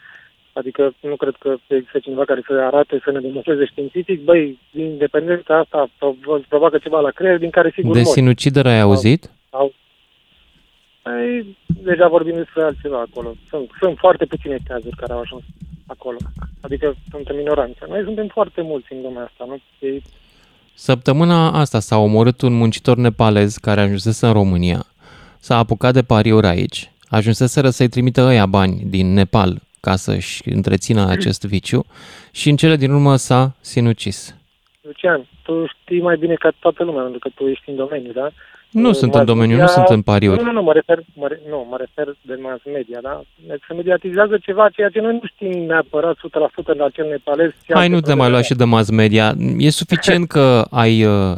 [0.54, 5.58] Adică nu cred că există cineva care să arate, să ne demonstreze științific, băi, independența
[5.58, 8.12] asta prov- îți provoacă ceva la creier din care sigur De mori.
[8.12, 9.32] sinucidere ai auzit?
[9.50, 9.74] Sau...
[11.02, 13.36] Păi, deja vorbim despre altceva acolo.
[13.50, 15.44] Sunt, sunt foarte puține cazuri care au ajuns
[15.86, 16.18] acolo.
[16.62, 17.86] Adică suntem minoranță.
[17.90, 19.58] Noi suntem foarte mulți în lumea asta, nu?
[19.80, 20.02] Ei,
[20.80, 24.86] Săptămâna asta s-a omorât un muncitor nepalez care ajunsese în România.
[25.40, 26.92] S-a apucat de pariuri aici.
[27.10, 31.86] Ajunseseră să-i trimită ăia bani din Nepal ca să-și întrețină acest viciu
[32.32, 34.36] și în cele din urmă s-a sinucis.
[34.82, 38.30] Lucian, tu știi mai bine ca toată lumea, pentru că tu ești în domeniu, da?
[38.84, 40.38] Nu Uh, sunt în mass domeniu, nu media- sunt în pariuri.
[40.40, 43.22] Nu, nu, nu, mă refer, mă, re- nu, mă refer de mass media, da?
[43.48, 46.20] Deci se mediatizează ceva, ceea ce noi nu știm neapărat 100%
[46.66, 47.50] în acel nepalez.
[47.66, 49.28] ce Hai, alte nu te mai lua probleme și de mass media.
[49.58, 51.36] E suficient că ai, uh,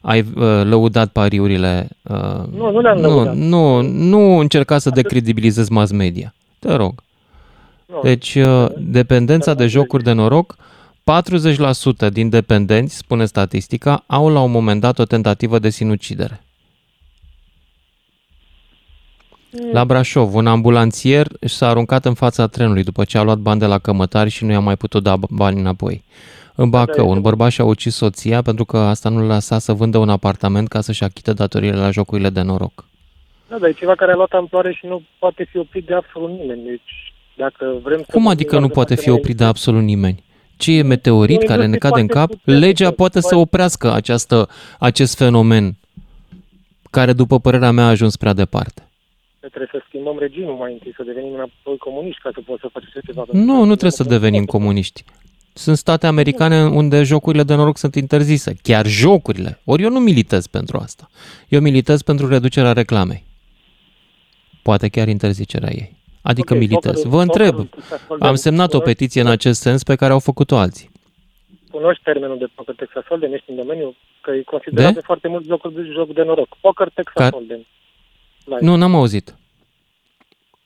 [0.00, 1.88] ai uh, lăudat pariurile.
[2.02, 2.16] uh,
[2.56, 3.34] Nu, nu le-am nu, lăudat.
[3.36, 6.34] nu, nu încerca să decredibilizezi mass media.
[6.58, 7.02] Te rog.
[7.86, 8.00] Nu.
[8.02, 10.56] Deci, uh, dependența de jocuri de noroc,
[11.04, 16.40] 40% din dependenți, spune statistica, au la un moment dat o tentativă de sinucidere.
[19.72, 23.66] La Brașov, un ambulanțier s-a aruncat în fața trenului după ce a luat bani de
[23.66, 26.04] la cămătari și nu i-a mai putut da bani înapoi.
[26.54, 29.58] În Da, Bacău, da, un bărbat și-a ucis soția pentru că asta nu l lăsa
[29.58, 32.84] să vândă un apartament ca să-și achite datoriile la jocurile de noroc.
[33.48, 36.30] Da, dar e ceva care a luat amploare și nu poate fi oprit de absolut
[36.30, 36.62] nimeni.
[36.64, 38.04] Deci, dacă vrem să...
[38.12, 40.24] Cum adică nu poate fi oprit de absolut nimeni?
[40.56, 42.26] Ce e meteorit Nu, care ne industrie cade în cap?
[42.26, 45.76] foarte puternică, Legea poate să foarte- oprească această, acest fenomen
[46.90, 48.86] care, după părerea mea, a ajuns prea departe.
[49.48, 52.82] Trebuie să schimbăm regimul mai întâi, să devenim înapoi comuniști ca să poți să faci
[52.88, 53.24] așa ceva.
[53.32, 55.04] Nu, nu trebuie să devenim comuniști.
[55.52, 58.54] Sunt state americane unde jocurile de noroc sunt interzise.
[58.62, 59.60] Chiar jocurile.
[59.64, 61.08] Ori eu nu militez pentru asta.
[61.48, 63.24] Eu militez pentru reducerea reclamei.
[64.62, 65.96] Poate chiar interzicerea ei.
[66.22, 66.92] Adică Ok, militez.
[66.92, 67.50] pokerul- Vă întreb.
[67.54, 70.56] pokerul Texas Hold'em, Am semnat o cunoști- petiție în acest sens pe care au făcut-o
[70.56, 70.90] alții.
[71.70, 74.98] Cunoști termenul de poker Texas Hold'em, ești în domeniu, că e considerat De?
[74.98, 76.48] de, foarte mult jocul de, joc de noroc.
[76.60, 77.62] Poker Texas Care- Hold'em.
[78.44, 78.60] Live.
[78.60, 79.34] Nu, n-am auzit.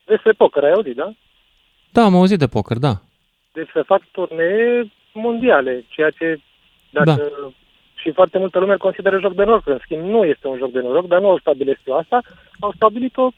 [0.05, 1.13] Despre poker, ai auzit, da?
[1.93, 2.93] Da, am auzit de poker, da.
[3.53, 6.41] Deci se fac turnee mondiale, ceea ce
[6.91, 7.11] dacă...
[7.11, 7.51] Da.
[7.95, 9.67] Și foarte multă lume îl consideră joc de noroc.
[9.67, 12.23] În schimb, nu este un joc de noroc, dar nu au stabilit eu asta.
[12.61, 13.31] Au stabilit-o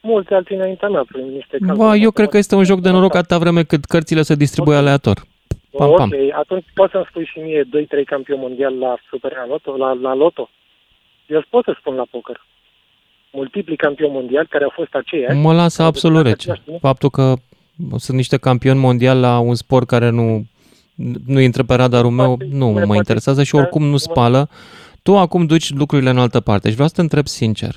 [0.00, 2.90] mulți alții înaintea mea, prin niște Ba, calcule eu cred că este un joc de
[2.90, 5.22] noroc atâta vreme cât cărțile se distribuie aleator.
[5.70, 6.10] Pam, pam.
[6.12, 7.68] Ok, atunci poți să-mi spui și mie 2-3
[8.06, 10.50] campioni mondial la Super la Loto, la, la Loto?
[11.26, 12.46] Eu îți pot să spun la poker.
[13.32, 15.36] Multipli campioni mondiali care au fost aceiași.
[15.38, 16.50] Mă lasă au absolut deținut rece.
[16.50, 16.80] același timp.
[16.80, 17.34] Faptul că
[17.98, 20.44] sunt niște campioni mondiali la un sport care nu,
[21.26, 24.48] nu intră pe radarul meu, Poate- nu poate- mă interesează și oricum nu spală.
[25.02, 27.74] Tu acum duci lucrurile în altă parte și vreau să te întreb sincer.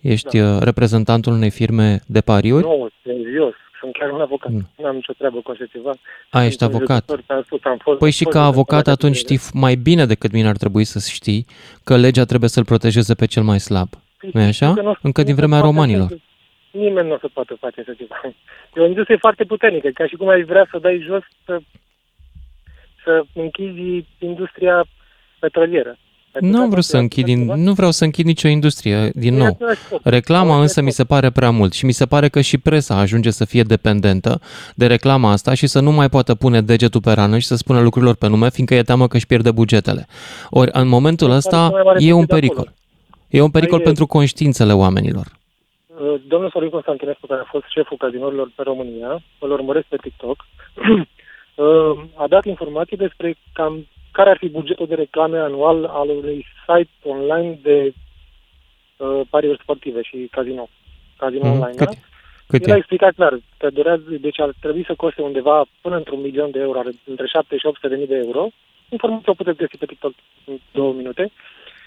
[0.00, 0.54] Ești Da.
[0.54, 2.64] uh, reprezentantul unei firme de pariuri?
[2.64, 3.54] Nu, serios.
[3.80, 4.50] Sunt chiar un avocat.
[4.50, 4.60] Nu.
[4.76, 5.90] Nu am nicio treabă cu așa ceva.
[6.30, 7.04] A, ești Sunt un avocat.
[7.08, 9.38] judecător, ți-am spus, am fost- Păi și fost ca judecător avocat de atunci categorie.
[9.46, 11.46] știi mai bine decât mine ar trebui să știi
[11.84, 13.88] că legea trebuie să-l protejeze pe cel mai slab.
[14.20, 14.74] Păi Nu-i știu așa?
[14.74, 16.08] că nu- Încă din nu se vremea poate romanilor.
[16.08, 16.22] face-
[16.72, 18.14] Nimeni nu o să poată face așa ceva.
[18.74, 21.58] E o industrie foarte puternică, ca și cum ai vrea să dai jos să,
[23.04, 24.84] să închizi industria
[25.38, 25.88] petrolieră.
[26.32, 27.54] Ai Nu putea am vrut face să închid, așa din, ceva?
[27.56, 29.46] nu vreau să închid nicio industrie, din E nou.
[29.46, 30.00] același scop.
[30.06, 31.06] Reclama Același însă mi scop.
[31.06, 34.40] se pare prea mult și mi se pare că și presa ajunge să fie dependentă
[34.74, 37.80] de reclama asta și să nu mai poată pune degetul pe rană și să spună
[37.80, 40.06] lucrurilor pe nume, fiindcă e teamă că își pierde bugetele.
[40.50, 42.62] Ori în momentul Mi se ăsta pare cel mai mare e un buget de acolo.
[42.62, 42.78] pericol.
[43.30, 45.26] E un pericol Ai- pentru conștiințele oamenilor.
[45.86, 50.46] Uh, Domnul Sorin Constantinescu, care a fost șeful cazinourilor pe România, îl urmăresc pe TikTok,
[51.54, 56.46] uh, a dat informații despre cam care ar fi bugetul de reclame anual al unui
[56.66, 57.92] site online de
[58.96, 60.68] uh, pariuri sportive și casino.
[61.16, 61.52] Casino Mhm.
[61.52, 61.92] online, Cât, da?
[62.46, 62.78] cât El a e?
[62.78, 66.78] explicat clar că durează, deci ar trebui să coste undeva până într-un milion de euro,
[66.78, 68.48] are între 7 și 800 de mii de euro.
[68.88, 70.12] Informația o puteți găsi pe TikTok
[70.44, 71.30] în două minute.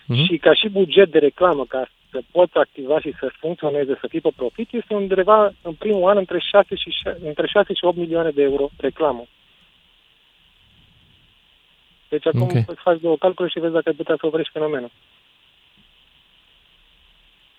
[0.06, 0.24] Mhm.
[0.26, 4.22] Și ca și buget de reclamă, ca să poți activa și să funcționeze, să fii
[4.22, 7.98] pe profit, este undeva în primul an între 6 și, șa- între 6 și 8
[7.98, 9.26] milioane de euro reclamă.
[12.10, 12.50] Deci acum Ok.
[12.50, 12.64] okay.
[12.68, 14.92] îți faci două calcule și vezi dacă ai putea să oprești fenomenul.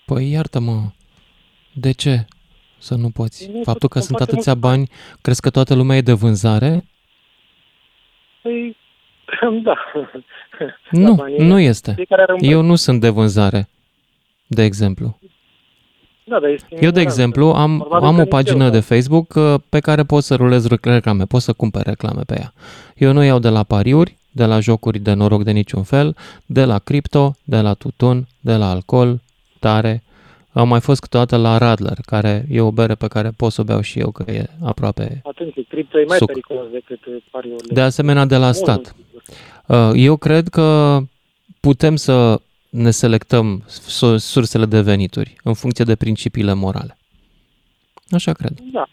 [0.04, 0.80] Păi iartă-mă,
[1.72, 2.24] de ce
[2.78, 3.50] să nu poți?
[3.50, 4.88] Nu, Faptul că sunt sunt foarte atâția mulți bani,
[5.22, 6.84] crezi că toată lumea e de vânzare?
[8.42, 8.76] Păi,
[9.62, 9.76] da.
[10.90, 11.92] Nu, banii- nu este.
[11.94, 13.68] Fiecare are un Eu nu sunt de vânzare,
[14.46, 15.18] de exemplu.
[16.26, 17.00] Da, dar este Eu, de ignoranță.
[17.00, 18.82] exemplu, am, Probabil am că o nici pagină eu, de da.
[18.82, 22.52] Facebook uh, pe care pot să rulez reclame, pot să cumpăr reclame pe ea.
[22.96, 26.64] Eu nu iau de la pariuri, de la jocuri de noroc de niciun fel, de
[26.64, 29.20] la cripto, de la tutun, de la alcool,
[29.60, 30.02] tare.
[30.52, 33.64] Am mai fost câteodată la Radler, care e o bere pe care pot să o
[33.64, 35.20] beau și eu, că e aproape...
[35.24, 36.26] Atunci, cripto e mai Suc.
[36.26, 37.74] periculos decât uh, pariurile.
[37.74, 38.94] De asemenea, de la Mult stat.
[39.66, 40.98] Mai Uh, Eu cred că
[41.60, 46.96] putem să ne selectăm su- sursele de venituri în funcție de principiile morale.
[48.10, 48.52] Așa cred.
[48.72, 48.86] Da.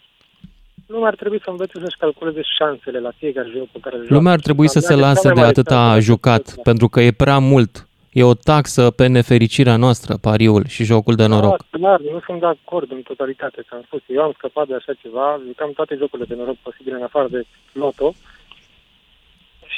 [0.88, 4.16] Lumea ar trebui să învețe să-și calculeze șansele la fiecare joc pe care îl joacă.
[4.16, 6.04] Lumea ar trebui să Și se avea lase cea mai de mare atâta șansă de
[6.04, 7.86] jucat, succes, pentru că e prea mult.
[8.12, 11.50] E o taxă pe nefericirea noastră, pariul și jocul de noroc.
[11.70, 13.62] Da, clar, nu sunt de acord în totalitate.
[13.68, 17.04] Ți-am spus, eu am scăpat de așa ceva, jucam toate jocurile de noroc posibile în
[17.04, 18.14] afară de loto.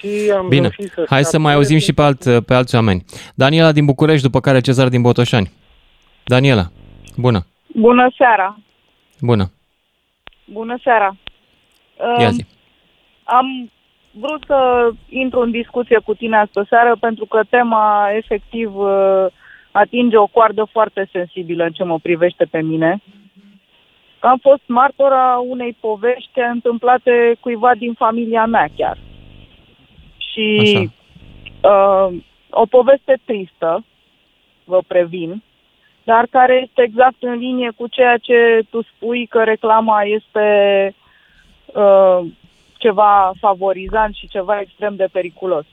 [0.04, 2.54] Și am Bine, reușit să hai să scap mai de- auzim și pe, alt, pe
[2.54, 3.04] alți oameni.
[3.36, 5.52] Daniela din București, după care Cezar din Botoșani.
[6.24, 6.64] Daniela,
[7.18, 8.58] bună, Bună seara!
[9.20, 9.52] bună,
[10.46, 11.16] Bună seara!
[12.20, 12.46] ia Um, zi.
[13.24, 13.72] Am
[14.12, 19.26] vrut să intru în discuție cu tine astă seară pentru că tema efectiv uh,
[19.72, 23.02] atinge o coardă foarte sensibilă în ce mă privește pe mine.
[24.20, 28.98] Am fost martora unei povești întâmplate cuiva din familia mea chiar.
[30.34, 30.90] Și
[31.62, 31.74] Așa.
[31.74, 32.16] uh,
[32.50, 33.86] o poveste tristă,
[34.64, 35.44] vă previn,
[36.04, 40.48] dar care este exact în linie cu ceea ce tu spui că reclama este
[41.66, 42.20] uh,
[42.78, 45.66] ceva favorizant și ceva extrem de periculos.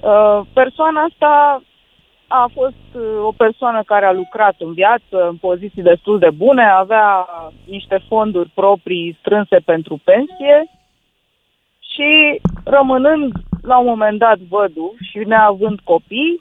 [0.00, 1.62] Uh, persoana asta
[2.26, 6.64] a fost uh, o persoană care a lucrat în viață, în poziții destul de bune,
[6.64, 7.28] avea
[7.64, 10.70] niște fonduri proprii strânse pentru pensie
[11.94, 16.40] și rămânând la un moment dat văduv și neavând copii,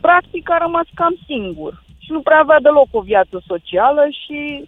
[0.00, 4.64] practic a rămas cam singur și nu prea avea deloc o viață socială și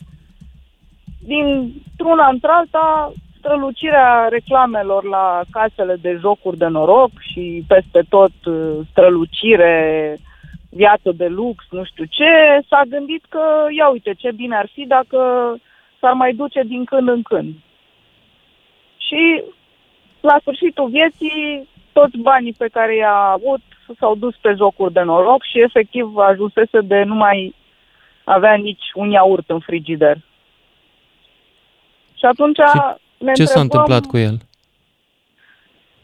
[1.21, 10.17] dintr-una într-alta strălucirea reclamelor la casele de jocuri de noroc și peste tot uh, strălucire,
[10.71, 13.43] viață de lux, nu știu ce, s-a gândit că,
[13.77, 15.19] ia uite, ce bine ar fi dacă
[16.01, 17.55] s-ar mai duce din când în când.
[18.97, 19.43] Și
[20.21, 23.61] la sfârșitul vieții, toți banii pe care i-a avut
[23.99, 27.55] s-au dus pe jocuri de noroc și efectiv ajunsese de nu mai
[28.25, 30.17] avea nici un iaurt în frigider.
[32.19, 34.37] Și atunci Ce- ne Ce s-a întrebăm- întâmplat cu el?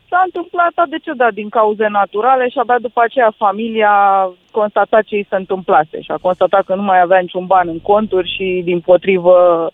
[0.09, 5.17] S-a întâmplat, a decedat din cauze naturale și abia după aceea familia a constatat ce
[5.17, 8.61] i se întâmplase și a constatat că nu mai avea niciun ban în conturi și
[8.65, 9.71] din potrivă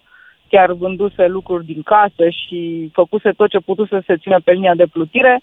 [0.51, 4.75] chiar vânduse lucruri din casă și făcuse tot ce putuse să se țină pe linia
[4.75, 5.43] de plutire.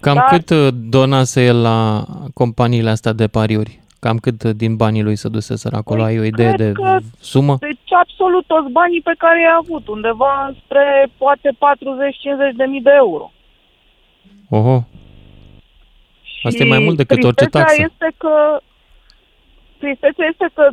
[0.00, 3.80] Cam Dar- cât uh, donase el la companiile astea de pariuri?
[4.00, 6.02] Cam cât uh, din banii lui se duse acolo?
[6.02, 7.56] Ai o idee Păi, cred de că- sumă?
[7.60, 11.56] Deci absolut toți banii pe care i-a avut, undeva spre poate 40-50
[12.56, 13.32] de mii de euro.
[14.50, 14.84] Oho,
[16.42, 17.82] Asta e mai mult decât Și orice tristețea taxă.
[17.90, 18.34] Este că,
[19.78, 20.68] tristețea este că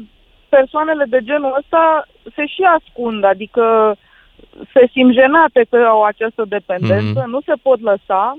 [0.49, 3.95] persoanele de genul ăsta se și ascund, adică
[4.73, 7.29] se simt jenate că au această dependență, Mhm.
[7.29, 8.37] nu se pot lăsa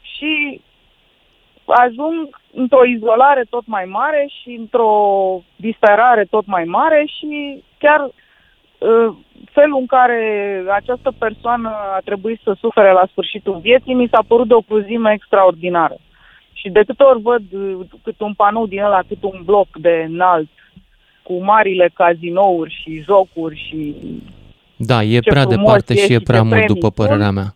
[0.00, 0.60] și
[1.66, 4.92] ajung într-o izolare tot mai mare și într-o
[5.56, 9.14] disperare tot mai mare și chiar uh,
[9.52, 14.48] felul în care această persoană a trebuit să sufere la sfârșitul vieții mi s-a părut
[14.48, 15.96] de o cruzime extraordinară.
[16.52, 20.06] Și de câte ori văd uh, cât un panou din ăla, cât un bloc de
[20.08, 20.48] înalt,
[21.24, 23.94] cu marile cazinouri și jocuri și...
[24.76, 26.90] da, e Ce prea frumos departe e și e și prea ce mult premii după
[26.90, 27.36] părerea sunt.
[27.36, 27.54] mea.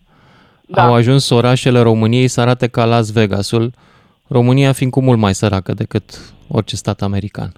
[0.67, 0.87] Da.
[0.87, 3.73] Au ajuns orașele României să arate ca Las Vegasul,
[4.29, 7.53] România fiind cu mult mai săracă decât orice stat american.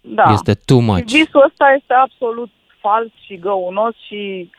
[0.00, 0.30] Da.
[0.32, 1.04] Este too Și much.
[1.04, 4.50] visul ăsta este absolut fals și găunos și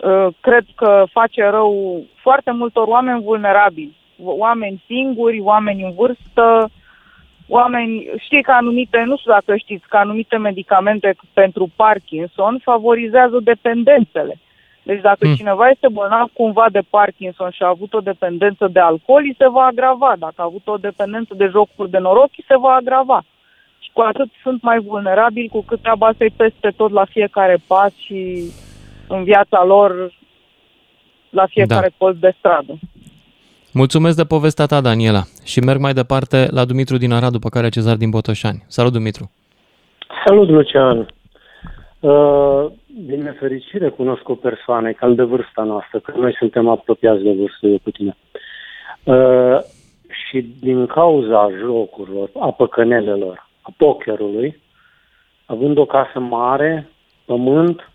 [0.00, 3.96] uh, cred că face rău foarte multor oameni vulnerabili.
[4.22, 6.70] Oameni singuri, oameni în vârstă,
[7.48, 14.38] oameni, știi că anumite, nu știu dacă știți, că anumite medicamente pentru Parkinson favorizează dependențele.
[14.82, 15.34] Deci dacă Hmm.
[15.34, 19.48] cineva este bolnav cumva de Parkinson și a avut o dependență de alcool, îi se
[19.48, 20.14] va agrava.
[20.18, 23.24] Dacă a avut o dependență de jocuri de noroc, îi se va agrava.
[23.78, 27.92] Și cu atât sunt mai vulnerabili, cu cât treaba să-i peste tot la fiecare pas
[27.96, 28.42] și
[29.08, 30.12] în viața lor
[31.30, 31.94] la fiecare Da.
[31.98, 32.78] colț de stradă.
[33.76, 35.22] Mulțumesc de povestea ta, Daniela.
[35.44, 38.64] Și merg mai departe la Dumitru din Arad, după care Cezar din Botoșani.
[38.66, 39.30] Salut, Dumitru!
[40.24, 40.98] Salut, Lucian!
[42.00, 47.22] Uh, din nefericire cunosc o persoană, e cam de vârsta noastră, că noi suntem apropiați
[47.22, 48.16] de vârstă eu cu tine.
[49.04, 49.58] Uh,
[50.08, 54.60] și din cauza jocurilor, a păcănelelor, a pokerului,
[55.46, 56.88] având o casă mare,
[57.24, 57.90] pământ,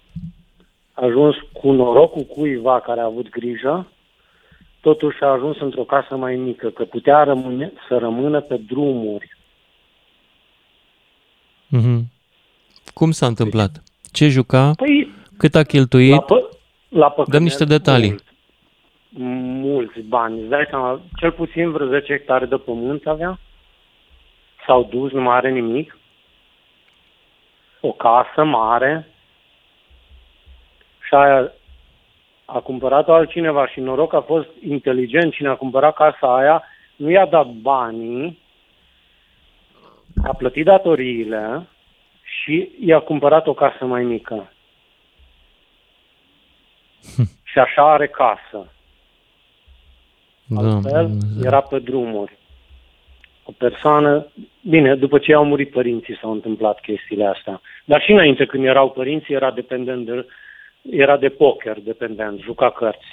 [0.93, 3.87] a ajuns cu norocul cuiva care a avut grijă,
[4.81, 9.37] totuși a ajuns într-o casă mai mică, că putea rămâne, să rămână pe drumuri.
[11.67, 12.11] Mhm.
[12.93, 13.83] Cum s-a întâmplat?
[14.11, 14.71] Ce juca?
[14.75, 16.11] Păi, Cât a cheltuit?
[16.11, 16.57] La, pă-
[16.89, 18.09] la păcănel, Dăm niște detalii.
[18.09, 18.23] Mult,
[19.63, 20.39] mulți bani.
[20.39, 23.39] Îți dai seama, cel puțin vreo 10 hectare de pământ avea.
[24.65, 25.97] S-au dus, nu mai are nimic.
[27.81, 29.07] O casă mare.
[31.07, 31.51] Și aia
[32.53, 36.63] a cumpărat-o altcineva și noroc a fost inteligent cine a cumpărat casa aia,
[36.95, 38.39] nu i-a dat banii,
[40.23, 41.67] a plătit datoriile
[42.23, 44.51] și i-a cumpărat o casă mai mică.
[47.51, 48.71] și așa are casă.
[50.45, 51.09] Da, Altfel,
[51.43, 52.38] era pe drumuri.
[53.43, 54.28] O persoană,
[54.61, 57.61] bine, după ce au murit părinții s-au întâmplat chestiile astea.
[57.86, 60.26] Dar și înainte, când erau părinții, era dependent de,
[60.82, 63.07] era de poker, dependent, juca cărți.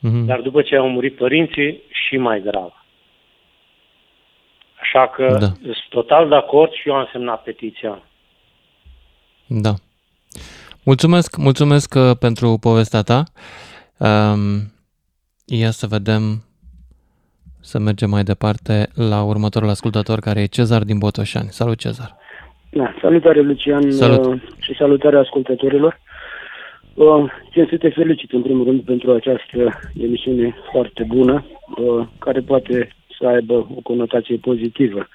[0.00, 0.24] Mhm.
[0.26, 2.72] Dar după ce au murit părinții, și mai grav.
[4.80, 5.46] Așa că Da.
[5.62, 8.02] sunt total de acord și eu am semnat petiția.
[9.46, 9.72] Da.
[10.84, 13.22] Mulțumesc, mulțumesc uh, pentru povestea ta.
[13.98, 14.72] Um,
[15.46, 16.44] ia să vedem,
[17.60, 21.48] să mergem mai departe la următorul ascultător, care e Cezar din Botoșani.
[21.48, 22.16] Salut, Cezar!
[22.70, 24.24] Da, salutare Lucian Salut.
[24.26, 26.00] uh, și salutare ascultătorilor.
[26.94, 31.44] Uh, țin să te felicit în primul rând pentru această emisiune foarte bună,
[31.76, 32.88] uh, care poate
[33.18, 35.08] să aibă o conotație pozitivă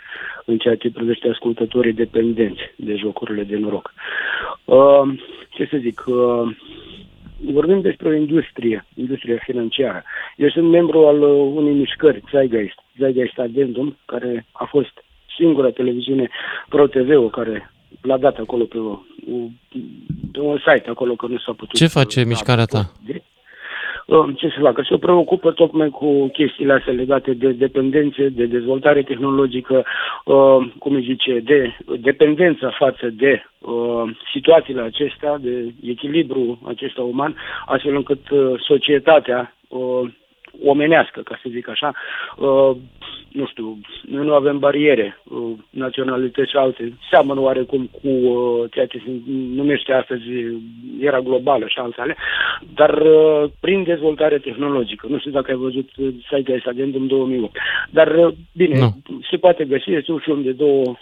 [0.45, 3.93] în ceea ce privește ascultătorii dependenți de jocurile de noroc.
[4.65, 5.01] Uh,
[5.49, 6.55] ce să zic, uh,
[7.51, 10.03] vorbim despre o industrie, industria financiară.
[10.35, 15.03] Eu sunt membru al uh, unei mișcări, Zeitgeist, Zeitgeist Addendum, care a fost
[15.37, 16.29] singura televiziune
[16.69, 17.71] Pro-TV-ul care
[18.01, 18.99] l-a dat acolo pe, o,
[19.69, 19.77] pe
[20.49, 21.75] un site acolo că nu s-a putut.
[21.75, 22.91] Ce face mișcarea ta?
[23.05, 23.21] De,
[24.05, 24.81] uh, ce să facă?
[24.89, 29.85] Se preocupă tocmai cu chestiile astea legate de dependențe, de dezvoltare tehnologică,
[30.25, 37.35] uh, cum îi zice, de dependența față de uh, situațiile acestea, de echilibru acesta uman,
[37.65, 40.09] astfel încât uh, societatea uh,
[40.65, 41.93] omenească, ca să zic așa,
[42.37, 42.75] uh,
[43.31, 48.85] nu știu, noi nu avem bariere, uh, naționalități și alte, seamănă oarecum cu uh, ceea
[48.85, 49.11] ce se
[49.55, 50.23] numește astăzi
[50.99, 52.15] era globală și altele,
[52.73, 55.07] dar uh, prin dezvoltare tehnologică.
[55.09, 55.89] Nu știu dacă ai văzut
[56.29, 57.57] site-ul ăsta de în 2008.
[57.89, 58.89] Dar bine, no.
[59.29, 60.95] se poate găsi, este un film de două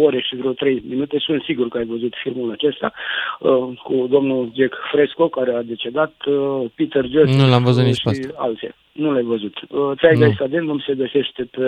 [0.00, 2.92] ore și vreo trei minute, sunt sigur că ai văzut filmul acesta
[3.82, 6.14] cu domnul Jack Fresco, care a decedat,
[6.74, 8.74] Peter Jones nu l-am văzut nici și alții.
[8.92, 9.54] Nu l-ai văzut.
[10.00, 11.66] Țaiga Istadendum se găsește pe...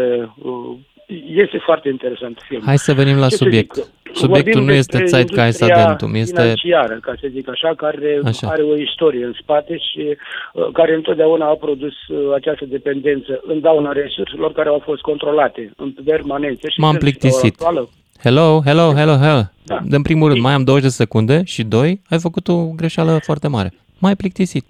[1.45, 2.63] Este foarte interesant film.
[2.65, 3.91] Hai să venim la Ce subiect.
[4.13, 6.41] Subiectul nu este Zeitgeist Adentum, este...
[6.41, 8.49] financiară, ca să zic așa, care așa.
[8.49, 13.61] are o istorie în spate și uh, care întotdeauna a produs uh, această dependență în
[13.61, 16.69] dauna resurselor care au fost controlate în permanență.
[16.69, 17.63] Și M-am plictisit.
[18.23, 19.43] Hello, hello, hello, hello.
[19.65, 19.79] Da.
[19.91, 23.49] În primul rând, mai am 20 de secunde și doi, ai făcut o greșeală foarte
[23.49, 23.73] mare.
[23.99, 24.65] Mai plictisit.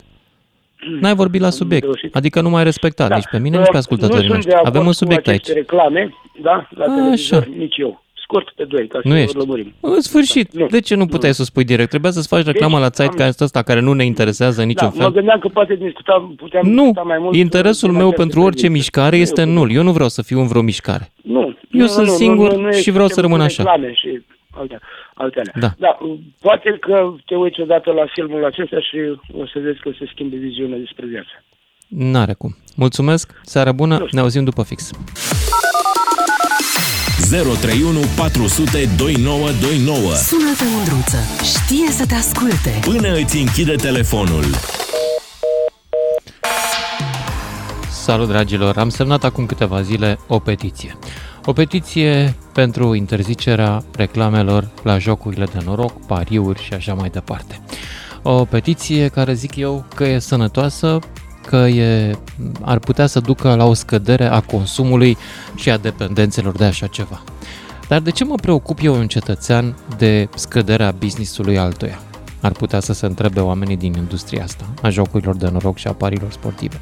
[1.01, 3.15] N-ai vorbit la subiect, adică nu mai respectat da.
[3.15, 4.55] nici pe mine, nici pe ascultătorii noștri.
[4.63, 5.49] Avem un subiect aici.
[5.49, 8.05] reclame, da, la televizor, nici eu.
[8.15, 9.37] Scurt pe doi, ca nu să ești.
[9.37, 9.75] lămurim.
[9.81, 10.67] În sfârșit, da.
[10.71, 11.35] de ce nu puteai nu.
[11.35, 11.89] să spui direct?
[11.89, 14.89] Trebuia să-ți faci reclamă deci, la site ca ăsta care nu ne interesează în niciun
[14.89, 15.07] da, fel.
[15.07, 16.81] Mă gândeam că poate discuta, puteam nu.
[16.81, 17.37] discuta mai mult.
[17.37, 19.73] interesul meu pentru orice mișcare este nul.
[19.73, 21.13] Eu nu vreau să fiu în vreo mișcare.
[21.23, 21.41] Nu.
[21.41, 23.81] Eu nu, sunt nu, singur nu, nu, și vreau să rămân așa.
[23.93, 24.23] Și
[24.57, 24.81] altele.
[25.15, 25.53] altele.
[25.55, 25.71] Da.
[25.79, 25.99] da.
[26.41, 28.99] Poate că te uiți odată la filmul acesta și
[29.33, 31.45] o să vezi că se schimbe viziunea despre viață.
[31.89, 32.57] N-are cum.
[32.77, 34.91] Mulțumesc, seară bună, ne auzim după fix.
[37.31, 42.79] 031 400 2929 Sună-te, Mândruță, știe să te asculte.
[42.81, 44.45] Până îți închide telefonul.
[47.91, 48.77] Salut, dragilor!
[48.77, 50.99] Am semnat acum câteva zile o petiție.
[51.49, 57.61] O petiție pentru interzicerea reclamelor la jocurile de noroc, pariuri și așa mai departe.
[58.23, 60.99] O petiție care zic eu că e sănătoasă
[61.47, 62.17] că e,
[62.61, 65.17] ar putea să ducă la o scădere a consumului
[65.55, 67.23] și a dependențelor de așa ceva.
[67.89, 71.99] Dar de ce mă preocup eu un cetățean de scăderea businessului altuia?
[72.41, 75.93] Ar putea să se întrebe oamenii din industria asta, a jocurilor de noroc și a
[75.93, 76.81] parilor sportive.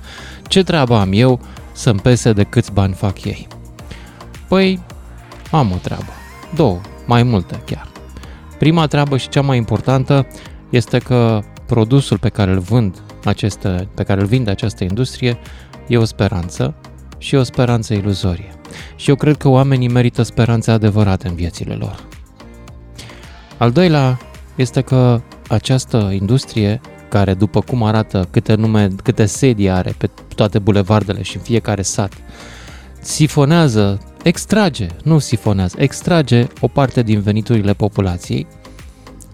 [0.49, 1.41] Ce treabă am eu
[1.73, 3.47] să-mi pese de câți bani fac ei?
[4.55, 4.81] Păi,
[5.51, 6.13] am o treabă.
[6.55, 7.89] Două, mai multe chiar.
[8.59, 10.27] Prima treabă și cea mai importantă
[10.71, 15.39] este că produsul pe care îl vând aceste, pe care îl vinde această industrie
[15.89, 16.75] e o speranță
[17.19, 18.55] și o speranță iluzorie.
[18.97, 22.05] Și eu cred că oamenii merită speranțe adevărate în viețile lor.
[23.59, 24.19] Al doilea
[24.55, 30.59] este că această industrie, care după cum arată câte nume, câte sedii are pe toate
[30.59, 32.13] bulevardele și în fiecare sat,
[33.01, 38.47] sifonează, extrage, nu sifonează, extrage o parte din veniturile populației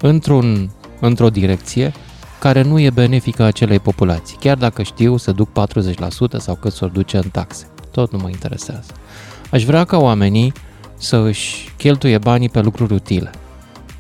[0.01, 0.71] într-un,
[1.01, 1.93] într-o direcție
[2.39, 6.85] care nu e benefică acelei populații, chiar dacă știu să duc 40% sau cât să
[6.85, 7.67] o duce în taxe.
[7.91, 8.93] Tot nu mă interesează.
[9.51, 10.53] Aș vrea ca oamenii
[10.97, 13.31] să își cheltuie banii pe lucruri utile.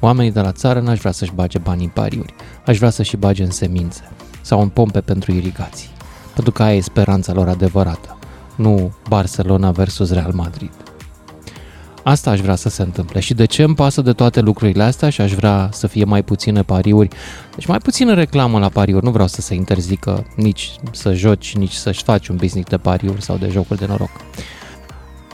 [0.01, 2.35] Oamenii de la țară n-aș vrea să-și bage banii în pariuri,
[2.67, 4.11] aș vrea să-și bage în semințe
[4.41, 5.89] sau în pompe pentru irigații,
[6.35, 8.19] pentru că aia e speranța lor adevărată,
[8.61, 10.71] nu Barcelona versus Real Madrid.
[12.03, 13.21] Asta aș vrea să se întâmple.
[13.21, 16.23] Și de ce îmi pasă de toate lucrurile astea și aș vrea să fie mai
[16.23, 17.09] puține pariuri?
[17.55, 19.05] Deci mai puțină reclamă la pariuri.
[19.05, 23.23] Nu vreau să se interzică nici să joci, nici să-și faci un business de pariuri
[23.23, 24.11] sau de jocuri de noroc.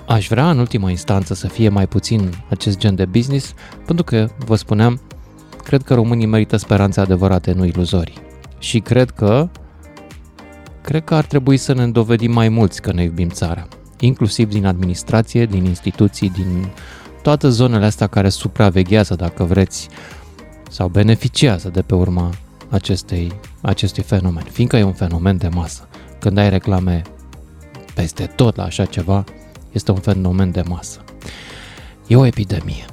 [0.06, 3.54] Aș vrea în ultima instanță să fie mai puțin acest gen de business,
[3.86, 5.00] pentru că, vă spuneam,
[5.64, 8.18] cred că românii merită speranțe adevărate, nu iluzorii.
[8.58, 9.48] Și cred că
[10.86, 13.68] cred că ar trebui să ne dovedim mai mulți că ne iubim țara
[14.00, 16.68] inclusiv din administrație, din instituții, din
[17.22, 19.88] toate zonele astea care supraveghează, dacă vreți,
[20.70, 22.30] sau beneficiază de pe urma
[22.68, 25.88] acestei, acestui fenomen, fiindcă e un fenomen de masă.
[26.18, 27.02] Când ai reclame
[27.94, 29.24] peste tot la așa ceva,
[29.72, 31.04] este un fenomen de masă.
[32.06, 32.84] E o epidemie.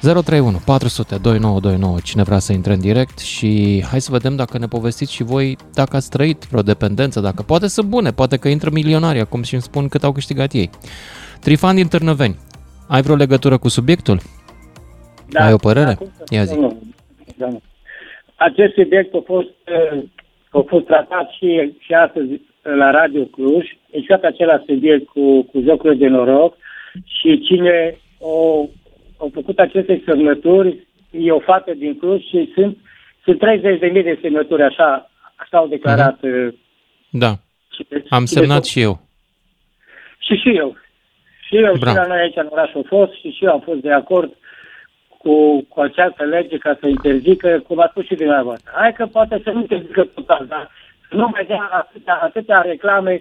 [0.00, 4.66] 031 400 2929, cine vrea să intre în direct și hai să vedem dacă ne
[4.66, 8.70] povestiți și voi dacă ați trăit vreo dependență, dacă poate sunt bune, poate că intră
[8.72, 10.70] milionari acum și îmi spun cât au câștigat ei.
[11.40, 12.36] Trifan din Târnăveni,
[12.88, 14.18] ai vreo legătură cu subiectul?
[15.30, 15.94] Da, ai o părere?
[16.00, 16.58] Da, Ia zi.
[16.58, 16.76] Nu,
[17.36, 17.60] da, nu.
[18.36, 19.54] Acest subiect a fost,
[19.92, 20.02] uh,
[20.50, 25.98] a fost tratat și, și astăzi la Radio Cluj, exact același subiect cu, cu jocurile
[25.98, 26.56] de noroc
[27.04, 28.66] și cine o,
[29.18, 32.76] au făcut aceste semnături e o fată din Cluj și sunt,
[33.24, 36.22] sunt 30.000 de semnături, așa, așa au declarat.
[36.22, 36.48] Uh,
[37.10, 37.32] Da,
[37.74, 39.00] și- am și semnat de- și eu.
[40.18, 40.76] Și și eu.
[41.46, 41.90] Și eu Bravo.
[41.96, 44.36] și la noi aici în oraș au fost și și eu am fost de acord
[45.18, 48.70] cu, cu această lege ca să interzică, cum a spus și dumneavoastră.
[48.74, 50.70] Hai că poate să nu interzică total, dar
[51.08, 53.20] să nu mai dea atâtea, atâtea reclame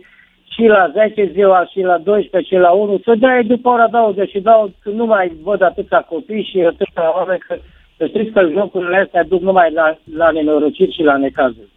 [0.57, 4.29] și la 10 ziua, și la 12, și la 1, să dea după ora 20
[4.29, 7.55] și dau, că nu mai văd atâția copii și atâția oameni, că
[7.97, 11.71] să știți că jocurile astea duc numai la, la nenorociri și la necazuri.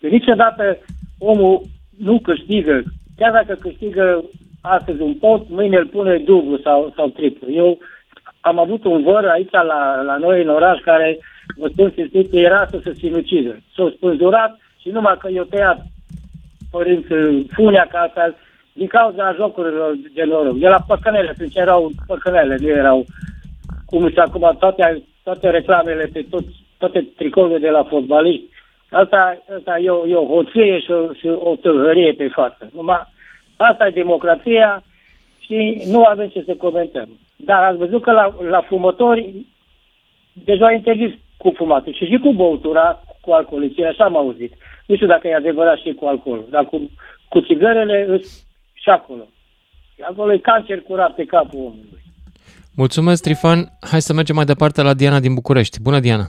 [0.00, 0.78] Că niciodată
[1.18, 1.62] omul
[1.98, 2.82] nu câștigă,
[3.16, 4.24] chiar dacă câștigă
[4.60, 7.52] astăzi un pot, mâine îl pune dublu sau, sau triplu.
[7.52, 7.78] Eu
[8.40, 11.18] am avut un văr aici la, la noi în oraș care,
[11.56, 13.56] vă spun cinstit, era să se sinucidă.
[13.76, 15.86] S-a spânzurat și numai că i-a tăiat
[16.70, 17.08] părinți
[17.52, 18.34] funia casa
[18.72, 20.58] din cauza jocurilor de noroc.
[20.58, 23.04] De la păcănele, pentru că erau păcănele, nu erau
[23.86, 26.44] cum și acum toate, toate reclamele pe tot,
[26.78, 28.44] toate tricourile de la fotbaliști.
[28.90, 32.70] Asta, asta e, o, e o hoție și o, și o tâlhărie pe față.
[32.74, 33.06] Numai
[33.56, 34.82] asta e democrația
[35.38, 37.08] și nu avem ce să comentăm.
[37.36, 39.34] Dar ați văzut că la, la fumători
[40.32, 44.52] deja a interzis cu fumatul și și cu băutura, cu alcooliții, așa am auzit.
[44.90, 46.90] Nu știu dacă e adevărat și cu alcoolul, dar cu,
[47.28, 49.24] cu țigărele îs și acolo.
[49.94, 52.02] Și acolo e cancer curat pe capul omului.
[52.76, 53.58] Mulțumesc, Trifan.
[53.90, 55.82] Hai să mergem mai departe la Diana din București.
[55.82, 56.26] Bună, Diana!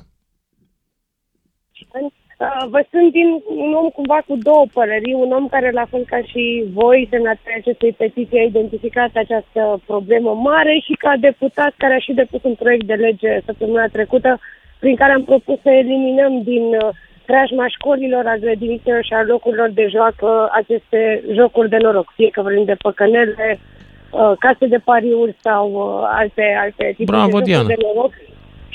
[1.94, 3.28] Uh, Vă sunt din
[3.66, 7.62] un om cumva cu două păreri, un om care, la fel ca și voi, semnatarii
[7.62, 12.56] acestei petiții, a identificat această problemă mare și ca deputat care a și depus un
[12.56, 14.40] proiect de lege săptămâna trecută
[14.80, 16.90] prin care am propus să eliminăm din uh,
[17.32, 20.30] preajma școlilor, a grădinițelor și a locurilor de joacă
[20.60, 21.00] aceste
[21.38, 26.46] jocuri de noroc, fie că vorbim de păcănele, uh, case de pariuri sau uh, alte,
[26.66, 27.68] alte tipuri Bravo, de jocuri Diana.
[27.74, 28.14] de noroc.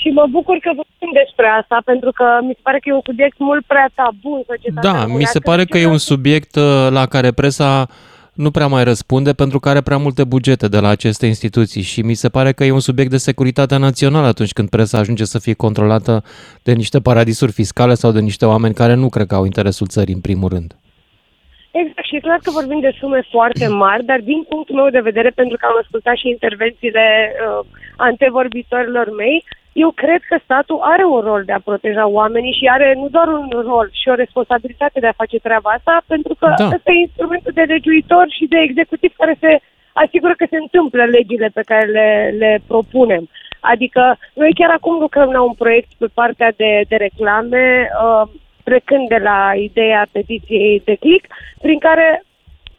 [0.01, 3.07] Și mă bucur că vorbim despre asta, pentru că mi se pare că e un
[3.11, 5.49] subiect mult prea tabu în societatea Da, mi se românească.
[5.51, 7.71] pare că e un subiect uh, la care presa
[8.37, 12.01] nu prea mai răspunde pentru că are prea multe bugete de la aceste instituții și
[12.03, 15.39] mi se pare că e un subiect de securitate națională atunci când presa ajunge să
[15.39, 16.23] fie controlată
[16.63, 20.15] de niște paradisuri fiscale sau de niște oameni care nu cred că au interesul țării
[20.15, 20.71] în primul rând.
[21.71, 25.09] Exact, și e clar că vorbim de sume foarte mari, dar din punctul meu de
[25.11, 27.67] vedere, pentru că am ascultat și intervențiile uh,
[27.97, 29.45] antevorbitorilor mei,
[29.83, 33.29] eu cred că statul are un rol de a proteja oamenii și are nu doar
[33.29, 36.65] un rol și o responsabilitate de a face treaba asta, pentru că Da.
[36.77, 39.53] ăsta e instrumentul de legiuitor și de executiv care se
[39.93, 43.29] asigură că se întâmplă legile pe care le, le propunem.
[43.61, 48.29] Adică noi chiar acum lucrăm la un proiect pe partea de, de reclame, uh,
[48.65, 51.27] plecând de la ideea petiției de click,
[51.61, 52.23] prin care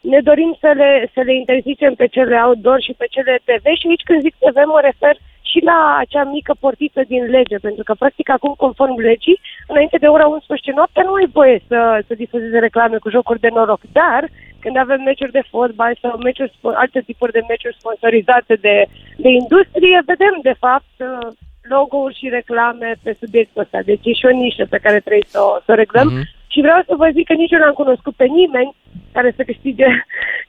[0.00, 3.86] ne dorim să le, să le interzicem pe cele outdoor și pe cele TV și
[3.88, 5.16] aici când zic TV mă refer
[5.58, 10.06] și la acea mică portiță din lege, pentru că practic acum conform legii, înainte de
[10.06, 14.22] ora 11 noaptea nu ai voie să, să difuzeze reclame cu jocuri de noroc, dar
[14.62, 18.76] când avem meciuri de fotbal sau meciuri, spo- alte tipuri de meciuri sponsorizate de,
[19.16, 21.28] de industrie, vedem de fapt uh,
[21.72, 23.78] logo-uri și reclame pe subiectul ăsta.
[23.90, 26.08] Deci e și o nișă pe care trebuie să o, să o reglăm.
[26.52, 28.74] Și vreau să vă zic că nici eu n-am cunoscut pe nimeni
[29.12, 29.86] care să câștige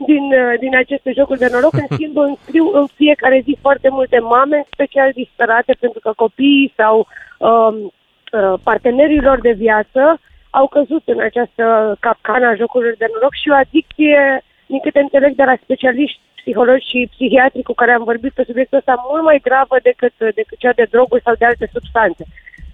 [0.09, 1.73] din, uh, din aceste jocuri de noroc.
[1.73, 6.11] În schimb, îmi scriu în fiecare zi foarte multe mame, în special disperate, pentru că
[6.15, 10.19] copiii sau um, uh, partenerilor de viață
[10.49, 15.35] au căzut în această capcană a jocurilor de noroc și o adicție, din câte înțeleg
[15.35, 19.39] de la specialiști psihologi și psihiatri cu care am vorbit pe subiectul ăsta, mult mai
[19.47, 22.23] gravă decât, decât cea de droguri sau de alte substanțe.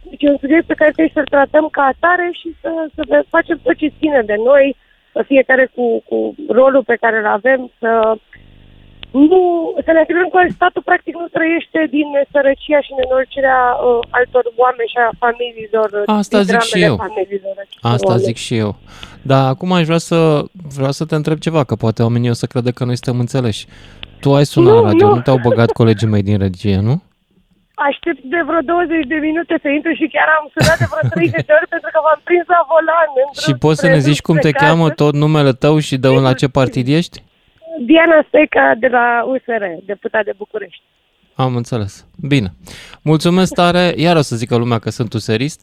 [0.10, 3.28] Deci e un subiect pe care trebuie să-l tratăm ca atare și să, să ve-
[3.36, 4.76] facem tot ce ține de noi,
[5.32, 7.92] fiecare cu, cu rolul pe care îl avem, să
[9.12, 9.40] nu,
[9.86, 14.92] să ne asigurăm că statul practic nu trăiește din sărăcia și nenorocirea uh, altor oameni
[14.94, 15.90] și a familiilor.
[15.94, 16.96] uh, Asta din zic și dramele eu.
[17.06, 18.26] familiilor acestor Asta oameni.
[18.28, 18.72] zic și eu.
[19.32, 20.18] Dar acum aș vrea să,
[20.78, 23.66] vreau să te întreb ceva, că poate oamenii o să crede că noi suntem înțeleși.
[24.22, 25.14] Tu ai sunat Nu, la radio, nu.
[25.16, 26.96] nu te-au băgat colegii mei din regie, nu?
[27.90, 31.46] Aștept de vreo 20 de minute să intru și chiar am sunat de vreo 30
[31.50, 33.10] de ori pentru că v-am prins la volan.
[33.24, 35.00] în Și drum poți să spre ne drum zici cum spre te cheamă, casă.
[35.02, 37.18] tot numele tău și de la ce partid ești?
[37.90, 40.82] Diana Steca de la USR, deputat de București.
[41.46, 42.06] Am înțeles.
[42.34, 42.50] Bine.
[43.02, 43.94] Mulțumesc tare.
[43.96, 45.60] Iar o să zică lumea că sunt userist.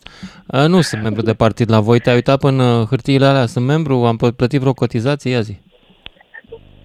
[0.46, 2.00] Uh, Nu sunt membru de partid la voi.
[2.00, 3.46] Te-ai uitat până hârtiile alea?
[3.46, 4.04] Sunt membru?
[4.04, 5.30] Am plă- plătit vreo cotizație?
[5.30, 5.60] Ia zi.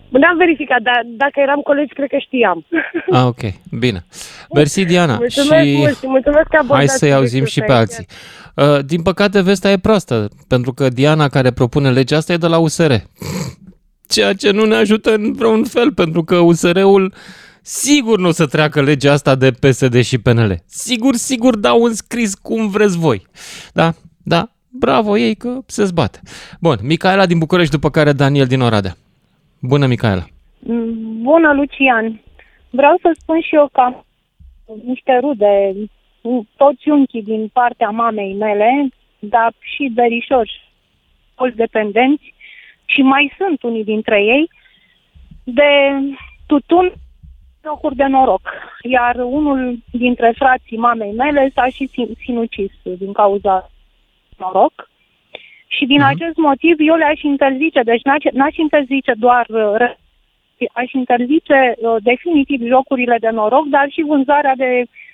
[0.09, 2.65] N-am verificat, dar dacă eram colegi, cred că știam.
[3.17, 3.41] Ah, ok.
[3.79, 4.05] Bine.
[4.53, 5.15] Mersi, Diana.
[5.15, 7.95] Mulțumesc și mult și mulțumesc că hai abordați să-i auzim și subiectul pe ăsta.
[7.95, 8.77] alții.
[8.77, 12.47] Uh, Din păcate, vestea e proastă, pentru că Diana care propune legea asta e de
[12.47, 12.91] la USR.
[14.13, 17.13] Ceea ce nu ne ajută în vreun fel, pentru că USR-ul
[17.61, 20.55] sigur nu o să treacă legea asta de PSD și PNL.
[20.65, 23.25] Sigur, sigur dau un scris cum vreți voi.
[23.73, 23.93] Da,
[24.23, 26.19] da, bravo ei că se zbate.
[26.59, 28.95] Bun, Micaela din București, după care Daniel din Oradea.
[29.67, 30.25] Bună, Micaela.
[30.59, 32.21] Mm, Bună, Lucian!
[32.69, 34.05] Vreau să spun și eu că am
[34.85, 35.73] niște rude,
[36.55, 38.89] toți unchii din partea mamei mele,
[39.19, 40.71] dar și verișori,
[41.35, 42.33] toți dependenți
[42.85, 44.49] și mai sunt unii dintre ei,
[45.43, 45.69] de
[46.45, 46.93] tutun
[47.61, 48.41] locuri de noroc.
[48.83, 53.69] Iar unul dintre frații mamei mele s-a și sin- sinucis din cauza
[54.37, 54.89] noroc.
[55.77, 56.11] Și din Mhm.
[56.13, 59.97] acest motiv eu le-aș interzice, deci n-aș, n-aș interzice doar uh, re-
[60.73, 64.69] aș interzice uh, definitiv jocurile de noroc, dar și vânzarea de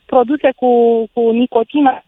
[0.05, 0.72] produse cu,
[1.14, 2.03] cu nicotină,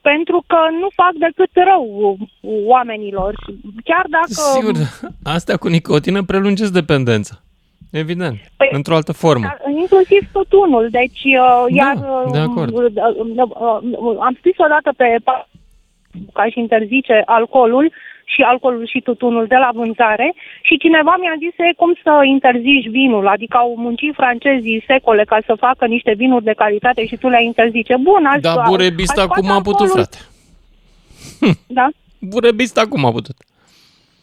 [0.00, 3.34] pentru că nu fac decât rău uh, oamenilor.
[3.84, 4.26] Chiar dacă...
[4.58, 4.74] Sigur,
[5.36, 7.34] astea cu nicotină prelungesc dependența.
[7.92, 9.44] Evident, Păi, într-o altă formă.
[9.44, 12.72] Dar, inclusiv tutunul, deci uh, iar uh, de acord.
[12.76, 15.16] uh, uh, uh, am scris odată pe
[16.12, 17.92] pa- ca și interzice alcoolul
[18.24, 22.88] și alcoolul și tutunul de la vânzare și cineva mi-a zis e cum să interzici
[22.88, 27.28] vinul, adică au muncit francezii secole ca să facă niște vinuri de calitate și tu
[27.28, 27.96] le interzice.
[27.96, 30.18] Bun, aș, Dar burebista aș cum a putut, alcoolul- frate?
[31.78, 31.88] Da?
[32.18, 33.36] Burebista cum a putut?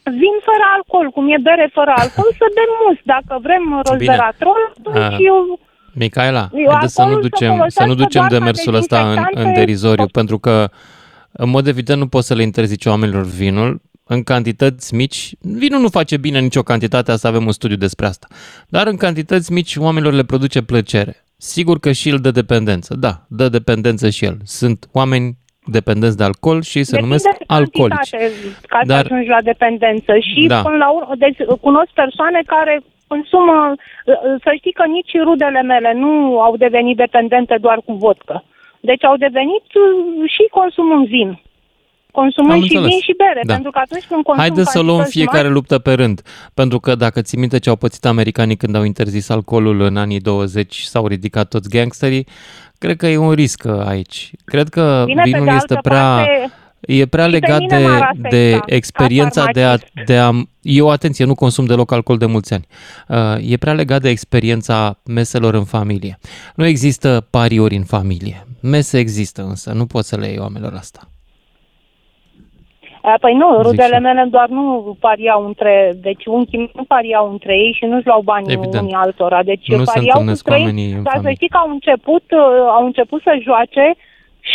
[0.02, 2.98] Vin fără alcool, cum e bere fără alcool, să bem mus.
[3.04, 5.16] Dacă vrem resveratrol, atunci Ah.
[5.18, 5.58] eu
[5.94, 8.74] Micaela, Eu haideți să nu alcoolul să ducem, să nu folosească ducem doar ca demersul
[8.74, 9.58] ăsta în, în dezinfectante.
[9.60, 10.68] derizoriu, pentru că,
[11.42, 15.30] în mod evident, nu poți să le interzici oamenilor vinul în cantități mici.
[15.40, 18.26] Vinul nu face bine în nicio cantitate, asta avem un studiu despre asta.
[18.68, 21.24] Dar în cantități mici oamenilor le produce plăcere.
[21.36, 24.36] Sigur că și el dă dependență, da, dă dependență și el.
[24.44, 25.36] Sunt oameni
[25.66, 28.10] dependenți de alcool și ei se Depinde numesc de alcoolici.
[28.10, 30.12] cantitate Ca Dar- să ajungi la dependență.
[30.30, 30.60] Și Da.
[30.62, 32.74] până la urmă, deci cunosc persoane care
[33.06, 33.74] consumă,
[34.44, 38.44] să știi că nici rudele mele nu au devenit dependente doar cu vodcă.
[38.80, 41.40] Deci au devenit uh, și consumând vin.
[42.12, 42.88] Consumând Am și înțeles.
[42.90, 43.52] vin și bere, Da.
[43.52, 46.20] pentru că atunci când consum Haideți să luăm cantități fiecare mari- luptă pe rând,
[46.54, 50.20] pentru că dacă ți minte ce au pățit americanii când au interzis alcoolul în anii
[50.20, 52.26] 20, s-au ridicat toți gangsterii,
[52.78, 54.30] cred că e un risc uh, aici.
[54.44, 56.00] Cred că Bine, pe vinul de este altă prea...
[56.16, 56.50] parte,
[56.80, 59.76] E prea și pe legat mine de, m-ar de afecta, ca experiența de a,
[60.06, 60.30] de a...
[60.62, 62.66] Eu, atenție, nu consum deloc alcool de mulți ani.
[63.08, 66.18] Uh, E prea legat de experiența meselor în familie.
[66.54, 68.46] Nu există pariuri în familie.
[68.62, 71.00] Mese există, însă nu poți să le iei oamenilor asta.
[73.02, 77.30] A, Păi nu, Zic rudele și- mele doar nu pariau între, deci unchii nu pariau
[77.30, 78.82] între ei și nu-și luau banii Evident.
[78.82, 79.42] unii altora.
[79.42, 81.34] Deci Nu se pariau întâlnesc între ei, oamenii în dar să familie.
[81.34, 82.40] știi că au început, uh,
[82.78, 83.94] au început să joace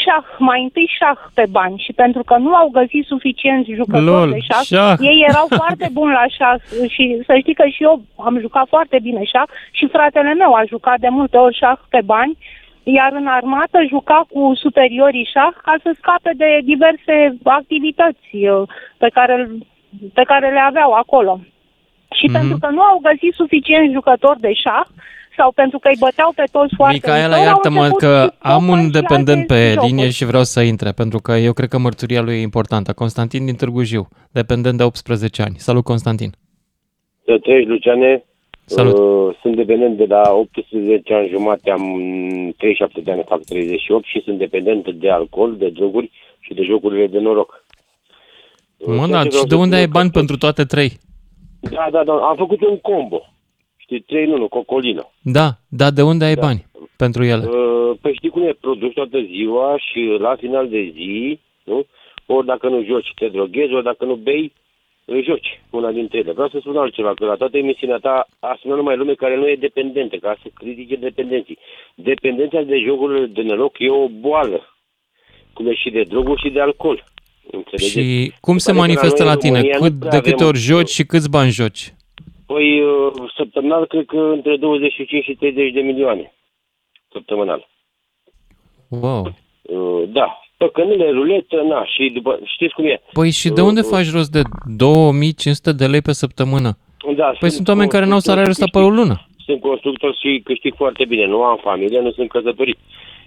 [0.03, 4.29] șah, mai întâi șah pe bani și pentru că nu au găsit suficienți jucători Lol,
[4.31, 4.95] de șah, șah.
[4.99, 6.55] ei erau foarte buni la șah
[6.89, 10.63] și să știi că și eu am jucat foarte bine șah și fratele meu a
[10.67, 12.37] jucat de multe ori șah pe bani
[12.83, 18.61] iar în armată juca cu superiorii șah ca să scape de diverse activități uh,
[18.97, 19.49] pe care,
[20.13, 21.39] pe care le aveau acolo.
[22.17, 22.33] Și Mhm.
[22.37, 24.85] pentru că nu au găsit suficienți jucători de șah
[25.37, 28.37] sau pentru că îi băteau pe toți foarte Micaela, ușor, au iartă-mă început că și
[28.39, 29.87] am Popa un și dependent alte pe jocuri.
[29.91, 32.93] linie și vreau să intre, pentru că eu cred că mărturia lui e importantă.
[32.93, 35.55] Constantin din Târgu Jiu, dependent de 18 ani.
[35.57, 36.29] Salut, Constantin!
[37.25, 38.23] Să trăiești, Luciane.
[38.65, 38.97] Salut.
[38.97, 41.81] Uh, sunt dependent de la 18 ani jumate, am
[42.57, 47.07] 37 de ani, fac 38 și sunt dependent de alcool, de droguri și de jocurile
[47.07, 47.63] de noroc.
[48.85, 50.37] Mă, ceea da, ce vreau și de să unde spun ai că bani tot- pentru
[50.37, 50.91] toate trei?
[51.59, 53.21] Da, da, da, am făcut un combo.
[53.85, 55.11] Știi, 3 în 1, cocolino.
[55.21, 56.41] Da, dar de unde ai Da.
[56.41, 56.65] bani
[56.97, 57.45] pentru ele?
[57.45, 61.85] Uh, Păi știi cum e, produs toată ziua și la final de zi, nu?
[62.25, 64.53] Ori dacă nu joci, te droghezi, ori dacă nu bei,
[65.05, 66.31] îi joci, una dintre ele.
[66.31, 69.47] Vreau să spun altceva, că la toată emisiunea ta a sunat numai lume care nu
[69.47, 71.57] e dependentă, ca să critique dependenții.
[71.95, 74.75] Dependența de jocurile de noroc e o boală,
[75.53, 77.03] cum e și de droguri și de alcool.
[77.51, 77.99] Înțelegeți?
[77.99, 79.57] Și cum se pare că la manifestă noi la în tine?
[79.57, 81.93] România nu Cât, prea de câte avem- ori joci și câți bani joci?
[82.45, 86.33] Păi, uh, săptămânal, cred că între 25 și 30 de milioane.
[87.11, 87.67] Săptămânal.
[88.89, 89.21] Wow.
[89.61, 90.39] Uh, Da.
[90.57, 93.01] Păcănile, ruletă, na, și după, știți cum e.
[93.13, 94.41] Păi și de Uh, unde uh, faci rost de
[94.77, 96.77] 2500 de lei pe săptămână?
[97.15, 99.27] Da, Păi sunt oameni care n-au salariul ăsta pe o lună.
[99.45, 101.25] sunt constructor și câștig foarte bine.
[101.25, 102.77] Nu am familie, nu sunt căsătorit.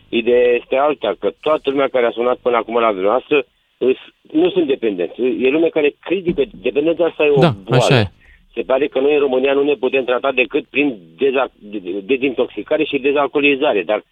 [0.09, 3.45] Ideea este alta, că toată lumea care a sunat până acum la dumneavoastră
[3.79, 5.21] îs- nu sunt dependenți.
[5.21, 7.83] E lume care critică dependența asta e o Da, boală.
[7.85, 8.13] așa e.
[8.59, 12.01] Se pare că noi în România nu ne putem trata decât prin deza- de- de-
[12.01, 14.03] dezintoxicare și dezalcoolizare, dar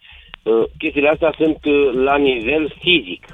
[0.43, 3.25] uh, chestiile astea sunt uh, la nivel fizic.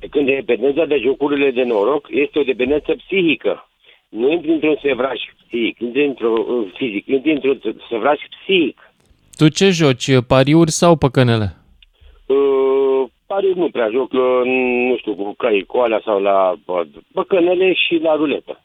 [0.00, 3.68] De când dependența de jocurile de noroc este o dependență psihică.
[4.08, 8.92] Nu intri într-un sevraj psihic, intri într-un fizic, intri într-un sevraj psihic.
[9.36, 11.56] Tu ce joci, pariuri sau păcănele?
[12.26, 14.42] Uh, pariuri nu prea joc, uh,
[14.88, 16.80] nu știu, cu cai, cu alea sau la uh,
[17.12, 18.60] băcănele și la ruletă.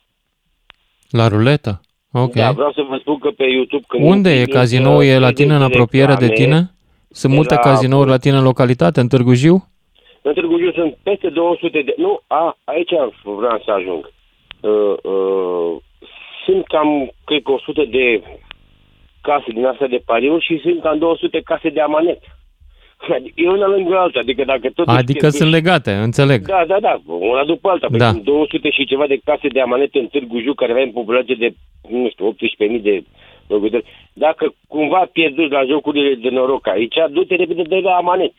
[1.10, 1.82] La ruletă?
[2.12, 2.34] Ok.
[2.34, 3.84] Da, vreau să vă spun că pe YouTube...
[3.88, 5.04] Când Unde intri, e lângă cazinoul?
[5.04, 6.72] E la tine în direct apropiere de reclame, tine?
[7.10, 9.68] Sunt de multe la- cazinouri la tine în localitate, în Târgu Jiu?
[10.22, 11.94] În Târgu Jiu sunt peste 200 de...
[11.98, 12.92] Nu, a, aici
[13.24, 14.12] vreau să ajung.
[14.62, 15.82] Uh, uh,
[16.46, 18.22] sunt cam, cred că 100 de
[19.22, 22.20] case din astea de pariuri și sunt cam 200 case de amanet.
[23.14, 26.46] Adică E una lângă alta, adică dacă tot Adică sunt legate, înțeleg.
[26.48, 27.88] Da, da, da, una după alta.
[27.90, 28.10] Păi Da.
[28.12, 31.54] sunt 200 și ceva de case de amanet în Târgu Jiu, care avem populație de,
[31.90, 32.36] nu știu,
[32.78, 33.04] 18.000 de
[33.48, 33.86] locuitori.
[34.14, 38.32] Dacă cumva pierduți la jocurile de noroc aici, du-te repede de la amanet.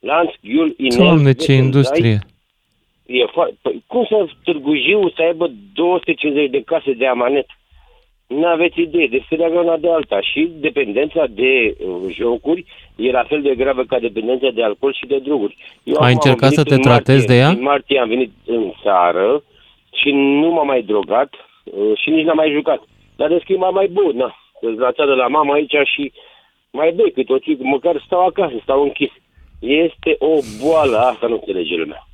[0.00, 0.98] Lanț, Ghiul, Inel...
[0.98, 2.08] Doamne, vezi ce când industrie!
[2.12, 2.30] ai-
[3.06, 7.46] E fo- păi, cum să Târgu Jiu să aibă 250 de case de amanet?
[8.38, 10.20] Nu aveți idee, deci se leagă una de alta.
[10.20, 12.64] Și dependența de uh, jocuri
[12.96, 15.56] e la fel de gravă ca dependența de alcool și de droguri.
[15.82, 17.48] Eu Ai acum am încercat venit să te în tratezi martie, de ea?
[17.48, 19.42] În martie am venit în țară
[19.92, 22.82] și nu m-am mai drogat uh, și nici n-am mai jucat.
[23.16, 24.36] Dar în schimb am mai bun, na.
[24.78, 26.12] La țară la mama aici și
[26.70, 29.10] mai bei câte o țigă, măcar stau acasă, stau închis.
[29.58, 32.06] Este o boală, asta nu înțelege lumea.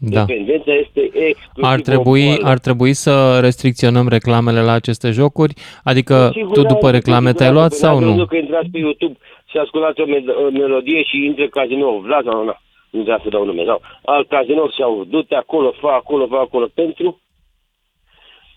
[0.00, 0.24] Da.
[0.24, 2.44] Dependența este exclusiv Ar o trebui, boală.
[2.48, 5.54] ar trebui să restricționăm reclamele la aceste jocuri?
[5.84, 7.52] Adică Sigur, tu da, după cu reclame te-ai siguranță.
[7.58, 8.12] luat Păi sau n-ați nu?
[8.12, 9.16] văzut că intrați pe YouTube
[9.50, 12.54] și ascultați o mel- o melodie și intră cazinou, Vlad sau nu,
[12.90, 16.66] nu vreau să dau nume, sau alt cazinou sau du-te acolo, fă acolo, fă acolo,
[16.74, 17.20] pentru...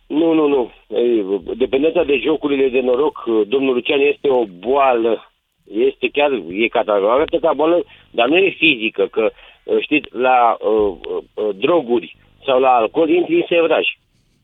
[0.08, 0.72] Nu, nu, nu.
[0.88, 5.32] Ei, Dependența de jocurile de noroc, domnul Lucian, este o boală.
[5.74, 9.32] Este chiar, e catalogată ca boală, dar nu e fizică, că
[9.80, 10.96] știți, la uh,
[11.34, 13.86] uh, droguri sau la alcool intri în sevraj.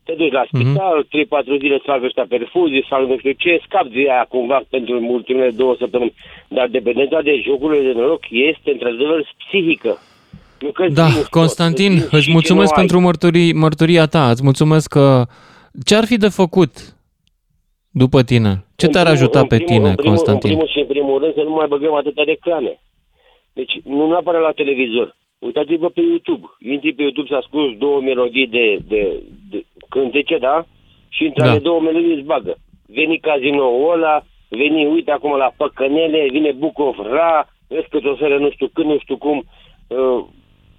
[0.04, 1.54] Te duci la spital, mm-hmm.
[1.56, 4.94] 3-4 zile să fac ăștia perfuzii sau nu știu ce, scapi de aia cumva pentru
[5.06, 6.14] ultimele două săptămâni.
[6.48, 9.98] Dar dependența de jocurile de noroc este într-adevăr psihică.
[10.60, 14.30] Nu că Da, Constantin, îți mulțumesc pentru mărturii, mărturia ta.
[14.30, 15.24] Îți mulțumesc că...
[15.84, 16.72] Ce ar fi de făcut
[17.90, 18.64] după tine?
[18.76, 20.50] Ce te-ar ajuta pe tine, în primul, Constantin?
[20.50, 22.80] În primul și în primul rând să nu mai băgăm atâtea reclame.
[23.52, 25.16] Deci nu neapărat la televizor.
[25.38, 26.46] Uitați-vă pe YouTube.
[26.72, 30.66] Intri pe YouTube să asculti două melodii de, de, de cântece, da?
[31.08, 31.50] Și între Da.
[31.50, 32.54] ale două melodii îți bagă.
[32.86, 38.38] Veni cazinoul ăla, veni, uite acum la Păcănele, vine Bucov Ra, vezi că o seară
[38.38, 39.44] nu știu când, nu știu cum.
[39.86, 40.24] Uh,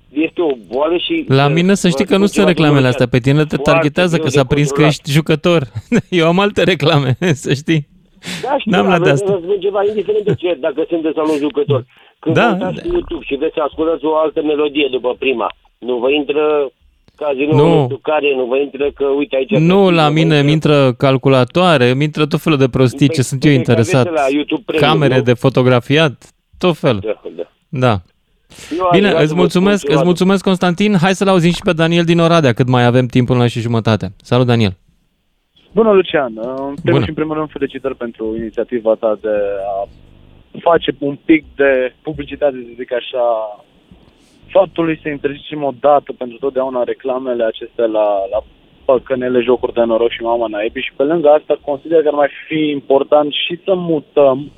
[0.09, 1.25] Este o boală și...
[1.27, 3.07] La uh, mine să știi vă că nu spun sunt ceva reclamele din astea.
[3.07, 4.91] Pe tine te Foarte targetează greu că de s-a prins că controlat.
[4.91, 5.61] ești jucător.
[6.19, 7.87] Eu am alte reclame, să știi.
[8.43, 9.33] Da, știu, N-am luat de aveți asta.
[9.35, 11.81] să spun ceva, indiferent de ce, dacă sunteți sau nu jucător.
[12.19, 15.47] Când Da, vă uitați pe YouTube și veți să ascultați o altă melodie după prima,
[15.77, 16.43] nu vă intră
[17.15, 17.75] cazinou, Nu.
[17.75, 17.83] nu.
[17.85, 19.49] știu care, nu vă intră că, uite aici...
[19.49, 23.51] Nu, la mine îmi intră calculatoare, îmi intră tot felul de prostii ce sunt eu
[23.53, 24.13] Păi, că aveți interesat.
[24.21, 25.23] la YouTube Premium, Camere nu?
[25.23, 26.13] de fotografiat,
[26.57, 26.99] tot fel.
[27.03, 27.43] Da, da.
[27.69, 28.01] Da.
[28.77, 29.99] Eu aș Bine, vrea să îți vă mulțumesc, spun ceva.
[29.99, 30.95] îți mulțumesc, Constantin.
[31.01, 33.59] Hai să-l auzim și pe Daniel din Oradea, cât mai avem timp până la și
[33.59, 34.13] jumătate.
[34.21, 34.77] Salut, Daniel.
[35.71, 36.33] Bună, Lucian.
[36.37, 37.03] În primul Bună.
[37.03, 39.35] și în primul rând, felicitări pentru inițiativa ta de
[39.81, 39.87] a
[40.59, 43.25] face un pic de publicitate, să zic așa,
[44.47, 48.43] faptului să interzicem o dată pentru totdeauna reclamele acestea la, la
[48.85, 52.29] păcănele, jocuri de noroc și mama naibii și pe lângă asta consider că ar mai
[52.47, 54.51] fi important și să mutăm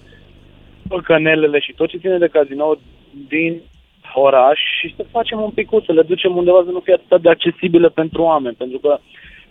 [0.88, 2.80] păcănelele și tot ce ține de cazinouri
[3.28, 3.62] din
[4.14, 7.30] oraș și să facem un pic să le ducem undeva să nu fie atât de
[7.30, 8.98] accesibile pentru oameni, pentru că,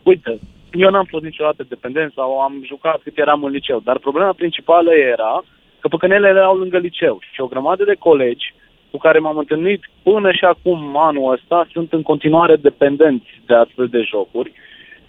[0.03, 0.39] uite,
[0.73, 4.93] eu n-am fost niciodată dependent sau am jucat cât eram în liceu, dar problema principală
[4.95, 5.45] era
[5.81, 8.55] că păcănelele erau lângă liceu și o grămadă de colegi
[8.91, 13.87] cu care m-am întâlnit până și acum anul ăsta sunt în continuare dependenți de astfel
[13.87, 14.53] de jocuri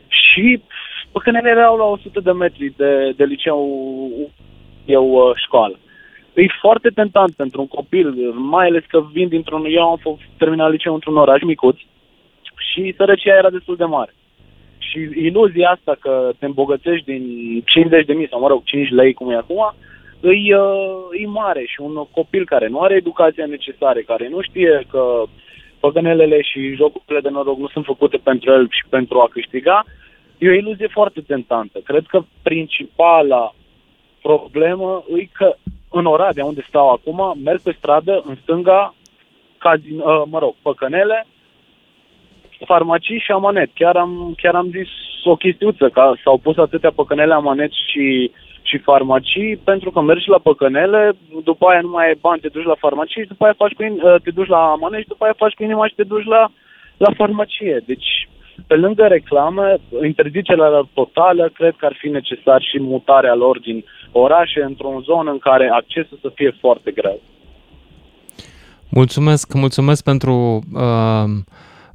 [0.07, 0.61] și
[1.11, 3.59] păcănele erau la 100 de metri de, de liceu
[4.85, 5.79] eu uh, școală.
[6.33, 9.65] E foarte tentant pentru un copil, mai ales că vin dintr-un...
[9.65, 11.77] Eu am fost terminat liceu într-un oraș micuț
[12.71, 14.13] și sărăcia era destul de mare.
[14.91, 17.23] Și iluzia asta că te îmbogățești din
[17.65, 19.73] 50 de mii sau, mă rog, 5 lei, cum e acum,
[20.19, 24.85] îi, uh, e mare și un copil care nu are educația necesară, care nu știe
[24.91, 25.23] că
[25.79, 29.85] păgânelele și jocurile de noroc nu sunt făcute pentru el și pentru a câștiga,
[30.37, 31.79] e o iluzie foarte tentantă.
[31.79, 33.55] Cred că principala
[34.21, 35.55] problemă e că
[35.89, 38.95] în Oradea, unde stau acum, merg pe stradă, în stânga,
[39.57, 41.27] cazin, uh, mă rog, păcănele,
[42.65, 43.69] farmacii și amanet.
[43.73, 44.89] Chiar am, chiar am zis
[45.23, 48.31] o chestiuță, că s-au pus atâtea păcănele, amanet și,
[48.61, 51.11] și farmacii, pentru că mergi la păcănele,
[51.43, 53.83] după aia nu mai ai bani, te duci la farmacie și după aia faci cu
[53.83, 56.25] in, uh, te duci la amanet și după aia faci cu inima și te duci
[56.25, 56.51] la,
[56.97, 57.83] la farmacie.
[57.85, 58.29] Deci,
[58.67, 63.83] pe lângă reclame, interzicerea lor totală, cred că ar fi necesar și mutarea lor din
[64.11, 67.19] orașe într-o zonă în care accesul să fie foarte greu.
[68.89, 70.33] Mulțumesc, mulțumesc pentru
[70.73, 71.23] uh,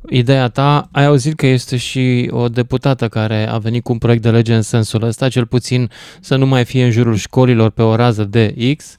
[0.09, 0.89] ideea ta.
[0.93, 4.55] Ai auzit că este și o deputată care a venit cu un proiect de lege
[4.55, 5.91] în sensul ăsta, cel puțin
[6.21, 8.97] să nu mai fie în jurul școlilor pe o rază de X.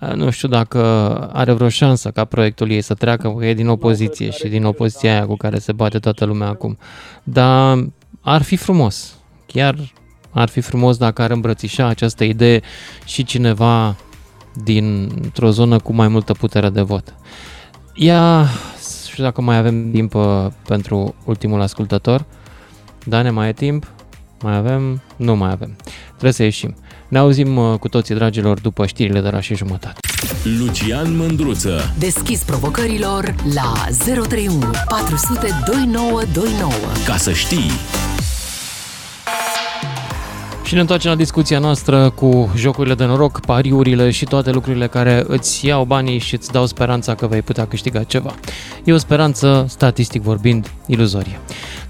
[0.00, 0.78] Uh, Nu știu dacă
[1.32, 5.12] are vreo șansă ca proiectul ei să treacă, că e din opoziție și din opoziția
[5.12, 6.78] aia cu care se bate toată lumea acum.
[7.22, 7.86] Dar
[8.20, 9.14] ar fi frumos,
[9.46, 9.76] chiar
[10.30, 12.60] ar fi frumos dacă ar îmbrățișa această idee
[13.04, 13.96] și cineva
[14.64, 17.14] dintr-o zonă cu mai multă putere de vot.
[17.94, 18.46] Ia,
[19.18, 22.24] știu dacă mai avem timp uh, pentru ultimul ascultător.
[23.04, 23.92] Da, ne mai e timp?
[24.42, 25.02] Mai avem?
[25.16, 25.76] Nu mai avem.
[26.08, 26.74] Trebuie să ieșim.
[27.08, 30.00] Ne auzim uh, cu toții, dragilor, după știrile de la și jumătate.
[30.58, 31.94] Lucian Mândruță.
[31.98, 33.72] Deschis provocărilor la
[34.04, 36.72] 031 400 2929.
[37.06, 37.70] Ca să știi.
[40.68, 45.24] Și ne întoarcem la discuția noastră cu jocurile de noroc, pariurile și toate lucrurile care
[45.26, 48.34] îți iau banii și îți dau speranța că vei putea câștiga ceva.
[48.84, 51.40] E o speranță, statistic vorbind, iluzorie.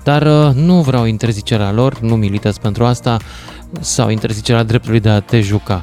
[0.02, 3.16] Dar uh, nu vreau interzicerea lor, nu militez pentru asta,
[3.80, 5.82] sau interzicerea dreptului de a te juca.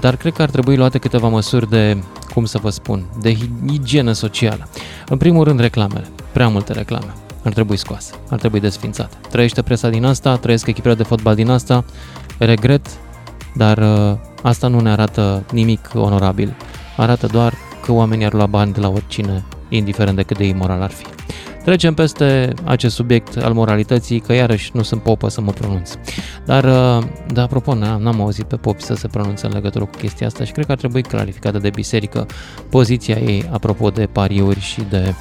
[0.00, 2.02] Dar cred că ar trebui luate câteva măsuri de,
[2.34, 4.68] cum să vă spun, de hi- igienă socială.
[5.08, 7.14] În primul rând reclamele, prea multe reclame.
[7.44, 9.16] Ar trebui scoase, ar trebui desfințate.
[9.30, 11.84] Trăiește presa din asta, trăiesc echipele de fotbal din asta,
[12.38, 12.86] regret,
[13.54, 16.56] dar uh, asta nu ne arată nimic onorabil.
[16.96, 20.82] Arată doar că oamenii ar lua bani de la oricine, indiferent de cât de imoral
[20.82, 21.04] ar fi.
[21.64, 25.92] Trecem peste acest subiect al moralității, că iarăși nu sunt popă să mă pronunț.
[26.44, 29.96] Dar, uh, de apropo, n-am, n-am auzit pe popi să se pronunțe în legătură cu
[29.98, 32.26] chestia asta și cred că ar trebui clarificată de biserică
[32.70, 35.14] poziția ei apropo de pariuri și de uh,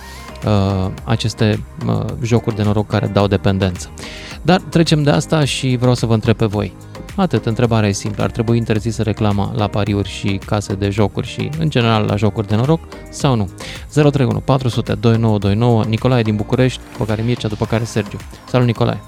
[1.03, 3.93] aceste uh, jocuri de noroc care dau dependență.
[4.41, 6.73] Dar trecem de asta și vreau să vă întreb pe voi.
[7.15, 8.23] Atât, întrebarea e simplă.
[8.23, 12.47] Ar trebui interzisă reclama la pariuri și case de jocuri și, în general, la jocuri
[12.47, 12.79] de noroc
[13.09, 13.49] sau nu?
[13.93, 18.17] 031 400 2929 Nicolae din București, după care Mircea, după care Sergiu.
[18.45, 18.99] Salut, Nicolae!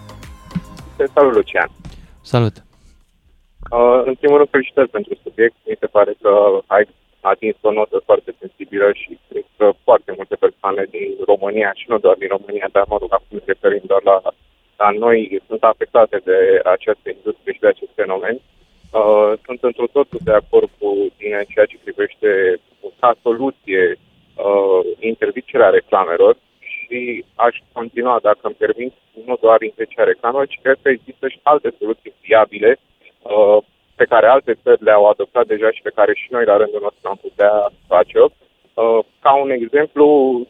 [1.13, 1.69] Salut, Lucian.
[2.21, 2.63] Salut!
[3.71, 5.55] Uh, în primul rând, felicitări pentru subiect.
[5.65, 6.29] Mi se pare că
[6.65, 6.83] ai
[7.31, 11.97] atins o notă foarte sensibilă și cred că foarte multe persoane din România și nu
[11.97, 14.17] doar din România, dar mă rog, acum ne referim doar la,
[14.77, 16.37] la noi, sunt afectate de
[16.75, 18.35] această industrie și de acest fenomen.
[18.99, 22.29] Uh, sunt într totul de acord cu tine în ceea ce privește
[22.99, 28.93] ca soluție uh, interzicerea reclamelor și aș continua, dacă îmi permit,
[29.25, 32.79] nu doar interzicerea reclamelor, ci cred că există și alte soluții viabile
[33.21, 33.57] uh,
[33.95, 37.09] pe care alte țări le-au adoptat deja și pe care și noi la rândul nostru
[37.09, 37.53] am putea
[37.87, 38.25] face-o.
[38.25, 40.07] Uh, ca un exemplu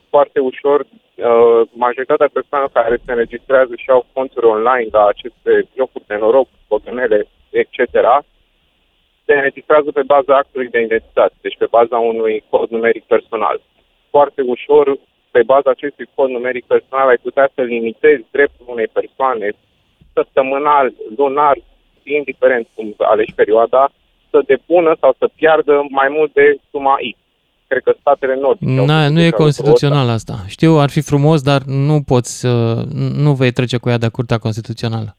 [0.09, 6.07] foarte ușor, uh, majoritatea persoanelor care se înregistrează și au conturi online la aceste jocuri
[6.07, 7.79] de noroc, păcănele, etc.,
[9.25, 13.61] se înregistrează pe baza actului de identitate, deci pe baza unui cod numeric personal.
[14.09, 14.97] Foarte ușor,
[15.31, 19.49] pe baza acestui cod numeric personal, ai putea să limitezi dreptul unei persoane
[20.13, 21.57] săptămânal, lunar,
[22.03, 23.91] indiferent cum alegi perioada,
[24.29, 27.17] să depună sau să piardă mai mult de suma X.
[27.67, 28.79] Cred că statele nordice...
[28.79, 30.43] au Na, făcut nu e deja constituțional asta.
[30.47, 32.83] Știu, ar fi frumos, dar nu poți să...
[33.15, 35.15] Nu vei trece cu ea de curtea constituțională.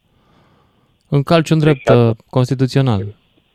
[1.09, 3.05] Încalci un drept uh, constituțional.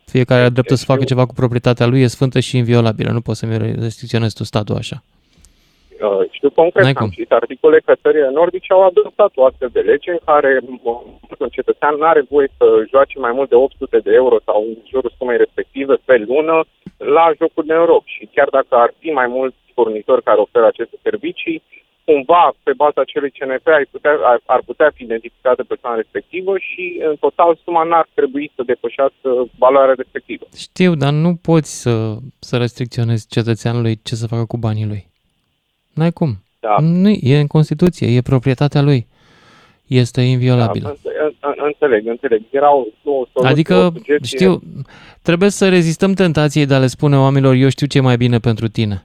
[0.04, 3.10] Fiecare are dreptul să facă ceva cu proprietatea lui, e sfântă și inviolabilă.
[3.10, 5.02] Nu poți să-mi restricționezi tu statul așa.
[6.00, 7.10] Uh, știu concret, N-ai am cum.
[7.14, 11.00] citit articole că țările nordice au adoptat o astfel de lege în care uh,
[11.38, 14.76] un cetățean nu are voie să joace mai mult de 800 de euro sau în
[14.90, 16.64] jurul sumei respective pe lună
[16.96, 18.04] la jocuri de noroc.
[18.04, 21.62] Și chiar dacă ar fi mai mulți furnitori care oferă aceste servicii,
[22.04, 27.00] cumva, pe baza acelui CNP, ar putea, ar, ar putea fi identificată persoana respectivă și,
[27.08, 29.28] în total, suma n-ar trebui să depășească
[29.58, 30.44] valoarea respectivă.
[30.56, 35.09] Știu, dar nu poți să, să restricționezi cetățeanului ce să facă cu banii lui.
[36.00, 36.42] N-ai cum.
[36.60, 36.76] Da.
[36.80, 39.06] Nu, e în Constituție, e proprietatea lui.
[39.86, 40.96] Este inviolabilă.
[41.02, 42.42] Da, în- în- înțeleg, înțeleg.
[42.50, 42.84] Era o, o
[43.32, 44.18] soluție, Adică, o sugestie.
[44.38, 44.60] știu,
[45.22, 48.38] trebuie să rezistăm tentației de a le spune oamenilor, eu știu ce e mai bine
[48.38, 49.04] pentru tine.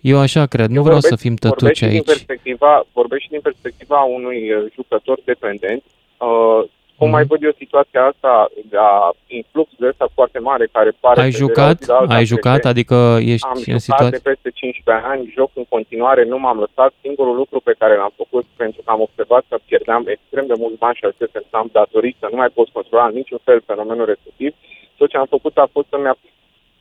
[0.00, 2.04] Eu așa cred, nu vreau să Vorbesc- fim tătuci vorbesc și din aici.
[2.06, 5.82] Perspectiva, vorbesc și din perspectiva unui uh, jucător dependent.
[6.18, 6.68] Uh,
[6.98, 11.20] Cum mai văd eu situația asta, a influx de ăsta foarte mare care pare...
[11.20, 11.76] Ai că de la jucat?
[11.80, 12.34] o zi la alta Ai trece.
[12.34, 12.64] jucat?
[12.64, 12.96] Adică
[13.34, 14.18] ești Am în jucat situație...
[14.18, 16.92] de peste 15 ani, joc în continuare, nu m-am lăsat.
[17.00, 20.78] Singurul lucru pe care l-am făcut, pentru că am observat că pierdeam extrem de mulți
[20.78, 24.54] bani și acestea am datorit să nu mai pot controla în niciun fel fenomenul respectiv,
[24.96, 26.30] tot ce am făcut a fost să-mi, ap-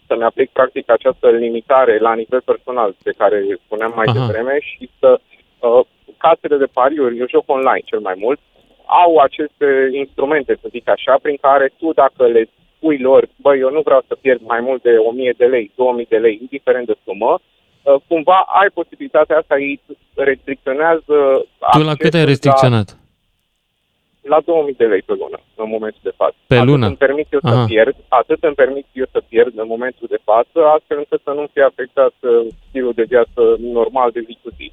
[0.08, 4.18] să-mi aplic practic această limitare la nivel personal de care spuneam mai Aha.
[4.20, 5.20] devreme și să
[5.60, 5.86] uh,
[6.18, 8.40] casele de pariuri, eu joc online cel mai mult,
[8.86, 13.72] au aceste instrumente, să zic așa, prin care tu dacă le spui lor, băi, eu
[13.72, 16.96] nu vreau să pierd mai mult de 1000 de lei, 2000 de lei, indiferent de
[17.04, 19.82] sumă, uh, cumva ai posibilitatea asta, ei
[20.16, 21.16] restricționează
[21.72, 22.98] Tu la cât ai accesul restricționat?
[24.22, 26.36] La, la 2000 de lei pe lună, în momentul de față.
[26.48, 26.86] Pe atât lună?
[26.88, 27.66] îmi permit eu să Aha.
[27.66, 31.46] pierd, atât îmi permit eu să pierd în momentul de față, astfel încât să nu
[31.54, 34.72] fie afectat uh, stilul de viață normal de zi cu zi.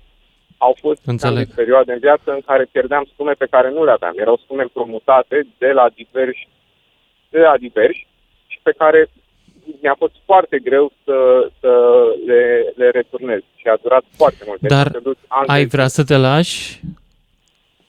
[0.66, 1.38] Au fost Înțeleg.
[1.38, 4.14] am zis, perioade în viață în care pierdeam sume pe care nu le aveam.
[4.16, 6.48] Erau sume împrumutate de la diversi,
[7.30, 8.06] de la diversi
[8.46, 9.00] și pe care
[9.82, 11.70] mi-a fost foarte greu să, să
[12.26, 14.60] le, le returnez și a durat foarte mult.
[14.60, 15.70] Deci Dar s-a dus ani de ai zile.
[15.72, 16.80] vrea să te lași?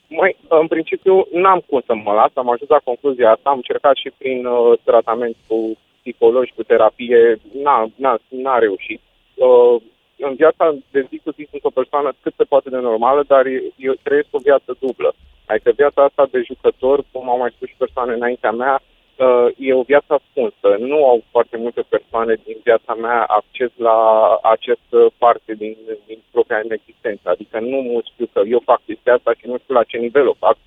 [0.07, 3.95] Măi, în principiu, n-am cum să mă las, am ajuns la concluzia asta, am încercat
[3.95, 9.01] și prin uh, tratament cu psihologi, cu terapie, n-a, n-a, n-a reușit.
[9.33, 9.81] Uh,
[10.23, 13.43] în viața de zi cu zi sunt o persoană cât se poate de normală, dar
[13.75, 15.13] eu trăiesc o viață dublă.
[15.45, 19.73] Adică viața asta de jucător, cum au mai spus și persoane înaintea mea, uh, e
[19.73, 20.67] o viață ascunsă.
[20.79, 23.99] Nu au foarte multe persoane din viața mea acces la
[24.41, 25.75] această parte din,
[26.07, 27.29] din propria mea existență.
[27.29, 30.27] Adică nu mulți știu că eu fac chestia asta și nu știu la ce nivel
[30.27, 30.57] o fac,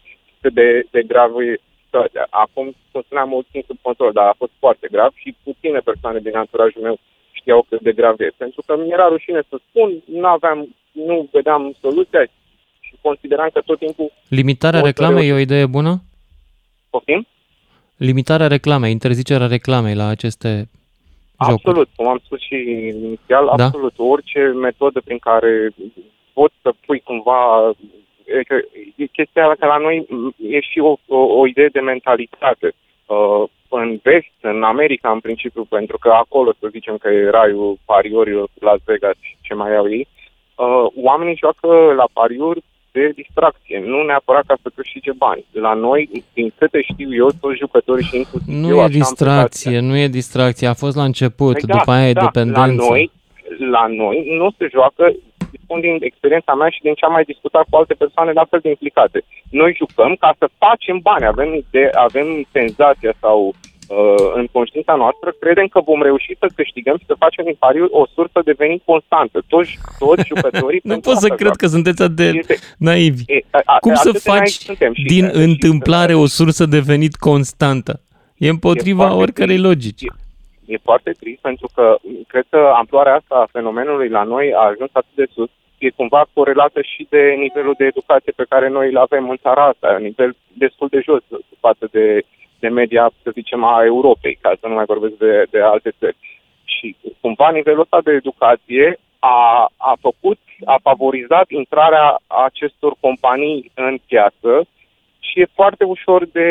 [0.41, 2.27] cât de, de gravă e situația.
[2.31, 6.19] Acum, cum spuneam, mult timp sub control, dar a fost foarte grav și puține persoane
[6.19, 6.99] din anturajul meu
[7.47, 8.29] știau cât de grav e.
[8.37, 12.23] Pentru că mi-era rușine să spun, nu aveam, nu vedeam soluția
[12.81, 15.37] și consideram că tot timpul Limitarea O să reclamei e reușim.
[15.37, 16.03] o idee bună?
[16.91, 17.27] poftim.
[17.97, 21.63] Limitarea reclamei, interzicerea reclamei la aceste jocuri.
[21.69, 22.55] Absolut, cum am spus și
[23.05, 23.65] inițial, Da.
[23.65, 23.95] absolut.
[23.97, 25.71] Orice metodă prin care
[26.33, 27.71] poți să pui cumva...
[28.39, 28.55] E, că,
[28.97, 32.73] e chestia că la noi m, e și o, o, o idee de mentalitate.
[33.07, 37.79] Uh, în vest, în America, în principiu, pentru că acolo, să zicem că e raiul
[37.85, 40.07] pariurilor, Las Vegas, ce mai au ei,
[40.55, 45.45] uh, oamenii joacă la pariuri de distracție, nu neapărat ca să câștige bani.
[45.53, 48.91] La noi, din câte știu eu, toți jucătorii și inclusiv eu, Nu așa e am
[48.91, 50.67] distracție, nu e distracție.
[50.67, 52.83] A fost la început, Păi după aia e da, dependență.
[52.83, 53.11] La noi,
[53.71, 55.13] la noi nu se joacă,
[55.65, 58.61] spun din experiența mea și din ce am mai discutat cu alte persoane la fel
[58.63, 59.19] de implicate.
[59.51, 65.29] Noi jucăm ca să facem bani, avem, idee, avem senzația sau uh, în conștiința noastră,
[65.41, 68.83] credem că vom reuși să câștigăm și să facem din pariu o sursă de venit
[68.85, 69.39] constantă.
[69.49, 70.81] Toți, toți jucătorii...
[70.83, 71.65] Nu pentru pot să asta cred joacă.
[71.65, 73.23] că sunteți atât de Este- naivi.
[73.27, 76.27] E, a, a, Cum să atât de naivi faci suntem și- din și- întâmplare o
[76.27, 78.01] sursă de venit constantă?
[78.37, 80.03] E împotriva foarte oricărei logici.
[80.03, 80.07] e
[80.83, 81.97] foarte trist pentru că
[82.27, 86.27] cred că amploarea asta a fenomenului la noi a ajuns atât de sus, e cumva
[86.33, 90.37] corelată și de nivelul de educație pe care noi îl avem în țara asta, nivel
[90.53, 91.23] destul de jos
[91.61, 92.23] față de,
[92.59, 96.17] de media, să zicem, a Europei, ca să nu mai vorbesc de, de alte țări.
[96.65, 103.99] Și cumva nivelul ăsta de educație a, a făcut, a favorizat intrarea acestor companii în
[104.07, 104.67] piață
[105.19, 106.49] și e foarte ușor de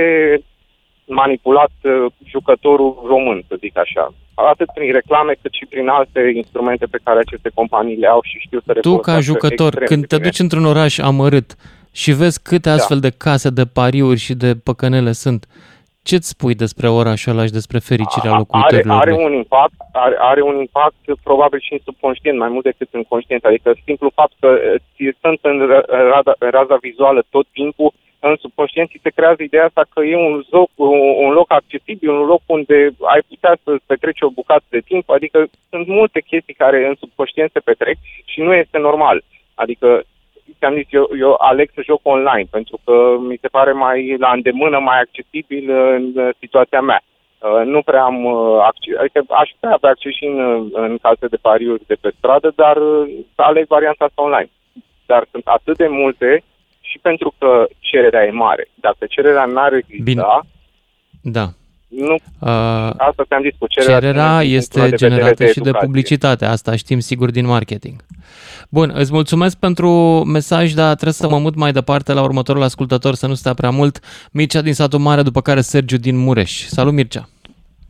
[1.06, 4.14] manipulat uh, jucătorul român, să zic așa.
[4.34, 8.38] Atât prin reclame, cât și prin alte instrumente pe care aceste companii le au și
[8.40, 10.28] știu să le Tu, ca folosească jucător, extrem când de te bine.
[10.30, 11.56] duci într-un oraș amărât
[11.94, 12.76] și vezi câte Da.
[12.76, 15.46] astfel de case de pariuri și de păcănele sunt,
[16.04, 18.98] ce-ți spui despre orașul ăla și despre fericirea are, locuitorilor?
[19.02, 19.24] are lui?
[19.26, 23.44] un impact, are, are un impact probabil și în subconștient, mai mult decât în conștient.
[23.46, 27.94] Adică simplu fapt că uh, ți sunt în ra- raza, raza vizuală tot timpul,
[28.76, 32.10] în subconștient ți se creează ideea asta că e un loc, un, un loc accesibil,
[32.10, 36.54] un loc unde ai putea să petreci o bucată de timp, adică sunt multe chestii
[36.54, 39.24] care în subconștient se petrec și nu este normal.
[39.56, 40.04] Adică
[40.58, 44.32] ți-am zis, eu, eu aleg să joc online pentru că mi se pare mai la
[44.32, 47.02] îndemână, mai accesibil în uh, situația mea.
[47.40, 50.98] Uh, nu prea am uh, acces, adică aș putea avea acces și în, uh, în
[50.98, 54.50] case de pariuri de pe stradă, dar uh, aleg varianta asta online.
[55.06, 56.44] Dar sunt atât de multe
[56.96, 58.68] și pentru că cererea e mare.
[58.76, 60.24] Dacă cererea n-ar exista, Bine.
[61.22, 61.46] Da.
[61.88, 64.00] nu, Uh, asta ți-am zis cu cererea.
[64.00, 65.88] Cererea din este punctul de vedere generată și de educație.
[65.88, 68.02] publicitate, asta știm sigur din marketing.
[68.70, 69.90] Bun, îți mulțumesc pentru
[70.26, 73.70] mesaj, dar trebuie să mă mut mai departe la următorul ascultător, să nu stea prea
[73.70, 74.00] mult.
[74.32, 76.52] Mircea din satul mare, după care Sergiu din Mureș.
[76.52, 77.30] Salut, Mircea!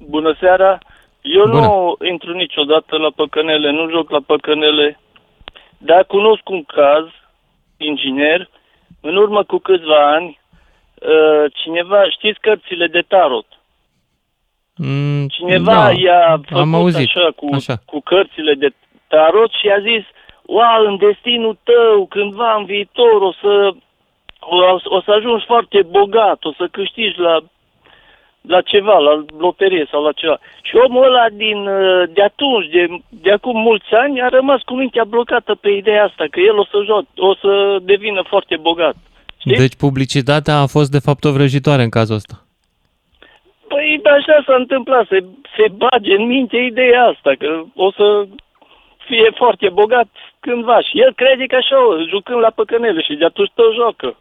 [0.10, 0.80] Bună seara!
[1.22, 1.60] Eu Bună.
[1.60, 5.00] nu intru niciodată la păcănele, nu joc la păcănele,
[5.78, 7.06] dar cunosc un caz,
[7.78, 8.50] inginer,
[9.06, 10.40] în urmă cu câțiva ani,
[11.02, 13.46] uh, cineva, știți cărțile de tarot?
[14.76, 17.08] Mm, Cineva da, i-a făcut am auzit.
[17.18, 17.76] așa cu, Așa.
[17.86, 18.70] cu cărțile de
[19.08, 20.04] tarot și a zis,
[20.46, 23.72] wow, în destinul tău, cândva în viitor o să,
[24.40, 24.58] o,
[24.96, 27.40] o să ajungi foarte bogat, o să câștigi la,
[28.48, 30.38] la ceva, la loterie sau la ceva.
[30.62, 34.74] Și omul ăla din, uh, de atunci, de, de acum mulți ani, a rămas cu
[34.74, 38.96] mintea blocată pe ideea asta, că el o să, joc, o să devină foarte bogat.
[39.44, 42.36] Deci publicitatea a fost de fapt o vrăjitoare în cazul ăsta.
[43.68, 45.20] Păi așa s-a întâmplat, se,
[45.56, 48.28] se bage în minte ideea asta, că o să
[49.08, 50.08] fie foarte bogat
[50.40, 50.82] cândva.
[50.82, 54.18] Și el crede că așa, o, jucând la păcănele și de atunci tot joacă.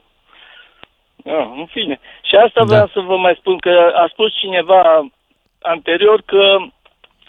[1.25, 2.01] Ah, în fine.
[2.23, 2.65] Și asta da.
[2.65, 5.09] vreau să vă mai spun, că a spus cineva
[5.63, 6.57] anterior că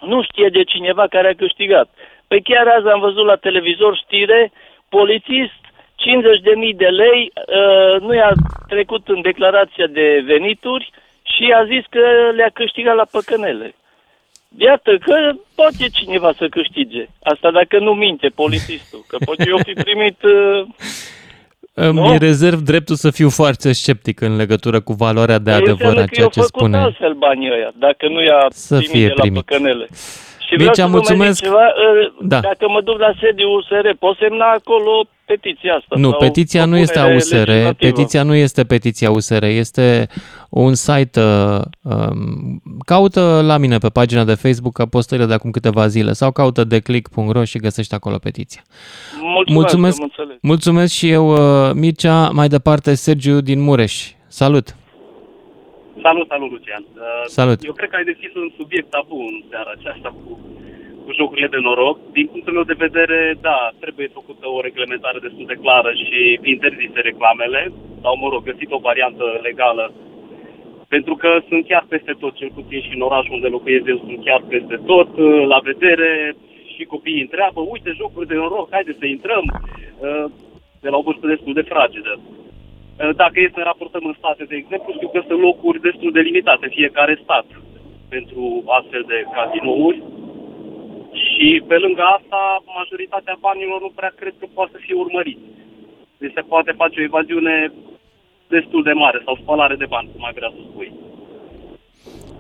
[0.02, 1.90] nu știe de cineva care a câștigat.
[2.28, 4.52] Păi chiar azi am văzut la televizor știre,
[4.90, 5.60] polițist,
[5.96, 8.32] 50.000 de lei, uh, nu i-a
[8.68, 10.92] trecut în declarația de venituri
[11.24, 13.76] și a zis că le-a câștigat la păcănele.
[14.58, 17.06] Iată că poate cineva să câștige.
[17.24, 20.24] Asta dacă nu minte polițistul, că poate eu fi primit...
[20.24, 20.66] Uh,
[21.78, 26.00] Îmi rezerv dreptul să fiu foarte sceptic în legătură cu valoarea de păi adevăr înseamnă
[26.02, 26.78] a că ceea i-au ce făcut spune.
[26.78, 29.46] altfel banii ăia, dacă nu i-a Să primit fie de la primit.
[29.46, 29.88] păcănele.
[30.48, 31.42] Și Mircea, vreau să vă mai zic mulțumesc.
[31.44, 32.40] ceva, uh, Da.
[32.40, 35.96] dacă mă duc la sediul USR, pot semna acolo petiția asta?
[35.98, 37.92] Nu, sau petiția nu este a propunere USR, legislativă?
[37.92, 40.08] petiția nu este petiția USR, este
[40.50, 45.88] un site, uh, um, caută la mine pe pagina de Facebook apostările de acum câteva
[45.88, 48.62] zile sau caută declick.ro și găsești acolo petiția.
[49.22, 50.38] Mulțumesc, mulțumesc, am înțeles.
[50.42, 51.28] mulțumesc și eu,
[51.68, 54.12] uh, Mircea, mai departe Sergiu din Mureș.
[54.28, 54.76] Salut!
[56.08, 56.84] Salut, salut, Lucian.
[56.86, 57.60] Uh, Salut.
[57.70, 60.32] Eu cred că ai deschis un subiect tabu în seara aceasta cu,
[61.04, 61.98] cu jocurile de noroc.
[62.18, 67.00] Din punctul meu de vedere, da, trebuie făcută o reglementare destul de clară și interzise
[67.10, 67.62] reclamele,
[68.02, 69.86] sau, mă rog, găsit o variantă legală.
[70.88, 74.20] Pentru că sunt chiar peste tot, cel puțin și în orașul unde locuiesc eu, sunt
[74.26, 76.36] chiar peste tot, uh, la vedere,
[76.74, 80.26] și copiii întreabă, uite, jocuri de noroc, haide să intrăm, uh,
[80.84, 82.14] de la o vârstă destul de fragedă.
[83.00, 86.26] Uh, Dacă este să raportăm în state, de exemplu, știu că sunt locuri destul de
[86.30, 87.48] limitate, fiecare stat,
[88.14, 88.44] pentru
[88.80, 90.00] astfel de cazinouri.
[91.30, 92.42] Și pe lângă asta,
[92.80, 95.40] majoritatea banilor nu prea cred că poate să fie urmărit.
[96.18, 97.56] Deci se poate face o evaziune
[98.48, 100.92] destul de mare sau spălare de bani, cum ai vrea să spui.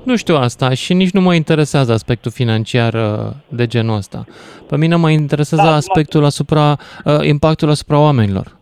[0.03, 4.23] Nu știu asta și nici nu mă interesează aspectul financiar uh, de genul ăsta.
[4.67, 6.71] Pe mine mă interesează Da, aspectul asupra,
[7.05, 8.57] uh, impactul asupra oamenilor.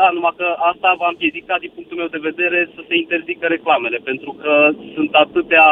[0.00, 3.98] Da, numai că asta va împiedica, din punctul meu de vedere, să se interzică reclamele,
[4.10, 4.52] pentru că
[4.94, 5.68] sunt atâtea,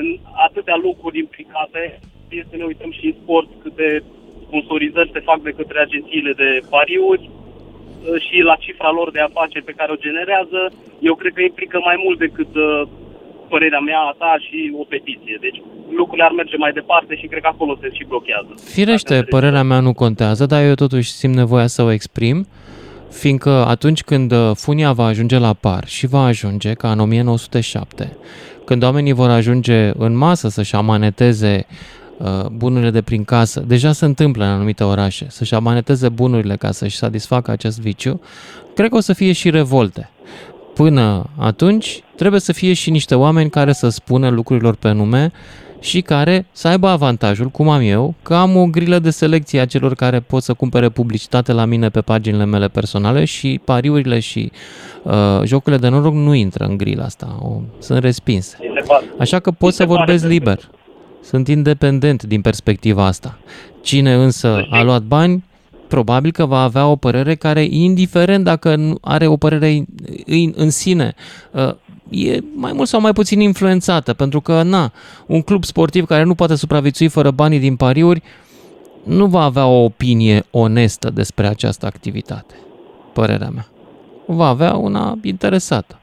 [0.00, 0.08] în
[0.46, 1.82] atâtea lucruri implicate.
[2.28, 3.86] Este să ne uităm și în sport câte
[4.46, 9.68] sponsorizări se fac de către agențiile de pariuri uh, și la cifra lor de afaceri
[9.68, 10.60] pe care o generează,
[11.08, 12.82] eu cred că implică mai mult decât uh,
[13.52, 15.36] părerea mea, a ta și o petiție.
[15.40, 15.58] Deci
[16.00, 18.52] lucrurile ar merge mai departe și cred că acolo se și blochează.
[18.74, 22.38] Firește, părerea mea nu contează, dar eu totuși simt nevoia să o exprim,
[23.10, 28.16] fiindcă atunci când uh, funia va ajunge la par și va ajunge ca în 1907,
[28.64, 31.66] când oamenii vor ajunge în masă să-și amaneteze
[32.16, 36.70] uh, bunurile de prin casă, deja se întâmplă în anumite orașe, să-și amaneteze bunurile ca
[36.70, 38.20] să-și satisfacă acest viciu,
[38.74, 40.10] cred că o să fie și revolte.
[40.74, 45.32] Până atunci, trebuie să fie și niște oameni care să spună lucrurilor pe nume
[45.80, 49.64] și care să aibă avantajul, cum am eu, că am o grilă de selecție a
[49.64, 54.50] celor care pot să cumpere publicitate la mine pe paginile mele personale și pariurile și
[55.02, 55.12] uh,
[55.44, 58.56] jocurile de noroc nu intră în grila asta, o, sunt respinse.
[59.18, 60.70] Așa că pot să vorbesc liber.
[61.22, 63.38] Sunt independent din perspectiva asta.
[63.82, 65.44] Cine însă a luat bani,
[65.88, 69.84] probabil că va avea o părere care, indiferent dacă nu are o părere
[70.26, 71.14] în, în sine,
[71.52, 71.74] uh,
[72.10, 74.92] e mai mult sau mai puțin influențată, pentru că, na,
[75.26, 78.22] un club sportiv care nu poate supraviețui fără banii din pariuri,
[79.02, 82.54] nu va avea o opinie onestă despre această activitate,
[83.12, 83.66] părerea mea.
[84.26, 86.00] Va avea una interesată.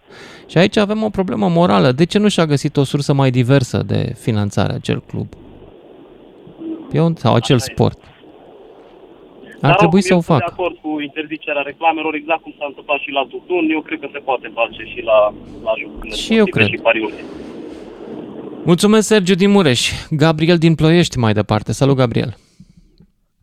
[0.48, 1.92] Și aici avem o problemă morală.
[1.92, 5.28] De ce nu și-a găsit o sursă mai diversă de finanțare acel club?
[6.92, 8.00] Eu, sau acel sport?
[9.62, 10.44] Ar Dar trebui oricum, să o eu sunt facă.
[10.48, 13.64] de acord cu interzicerea reclamelor, exact cum s-a întâmplat și la tutun.
[13.70, 15.20] Eu cred că se poate face și la,
[15.64, 16.68] la jocurile Și eu sportive cred.
[16.68, 17.22] și pariurile.
[18.66, 19.92] Mulțumesc, Sergiu din Mureș.
[20.10, 21.72] Gabriel din Ploiești mai departe.
[21.72, 22.36] Salut, Gabriel.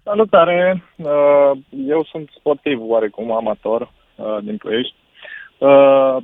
[0.03, 0.83] Salutare!
[0.97, 1.51] Uh,
[1.89, 3.81] Eu sunt sportiv oarecum amator
[4.17, 4.95] uh, din Ploiești.
[5.59, 6.17] Uh,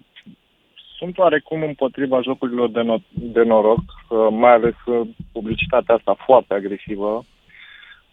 [0.99, 5.01] Sunt oarecum împotriva jocurilor de, no- de noroc, uh, mai ales uh,
[5.33, 7.25] publicitatea asta foarte agresivă.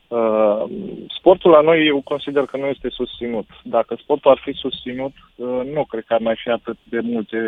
[0.08, 0.64] Uh,
[1.20, 3.46] sportul la noi eu consider că nu este susținut.
[3.64, 7.40] Dacă sportul ar fi susținut, uh, nu cred că ar mai fi atât de multe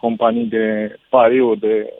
[0.00, 1.92] companii de pariu, de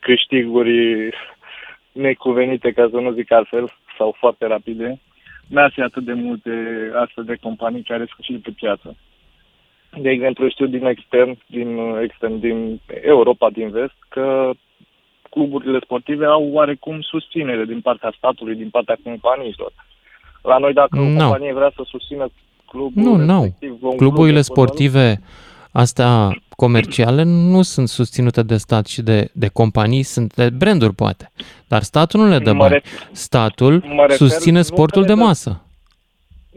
[0.00, 1.10] câștiguri
[2.06, 5.00] necuvenite, ca să nu zic altfel, sau foarte rapide.
[5.48, 6.50] N-ar fi atât de multe
[6.94, 8.96] astfel de companii care sunt pe piață.
[9.98, 14.50] De exemplu, știu din extern, din extern, din Europa, din vest, că
[15.36, 19.72] cluburile sportive au oarecum susținere din partea statului, din partea companiilor.
[20.42, 21.02] La noi, dacă no.
[21.02, 22.28] o companie vrea să susțină
[22.66, 23.56] clubul Nu, nu.
[23.96, 25.20] Cluburile club sportive
[25.72, 31.30] astea comerciale nu sunt susținute de stat și de, de companii, sunt de branduri poate.
[31.68, 32.72] Dar statul nu le dă Mă bani.
[32.74, 35.60] refer- Statul mă refer susține nu sportul că de le dă- masă.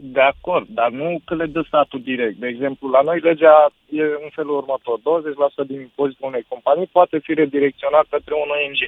[0.02, 2.36] De acord, dar nu că le dă statul direct.
[2.36, 4.98] De exemplu, la noi legea e în felul următor.
[4.98, 8.80] 20% din impozitul unei companii poate fi redirecționat către un ONG.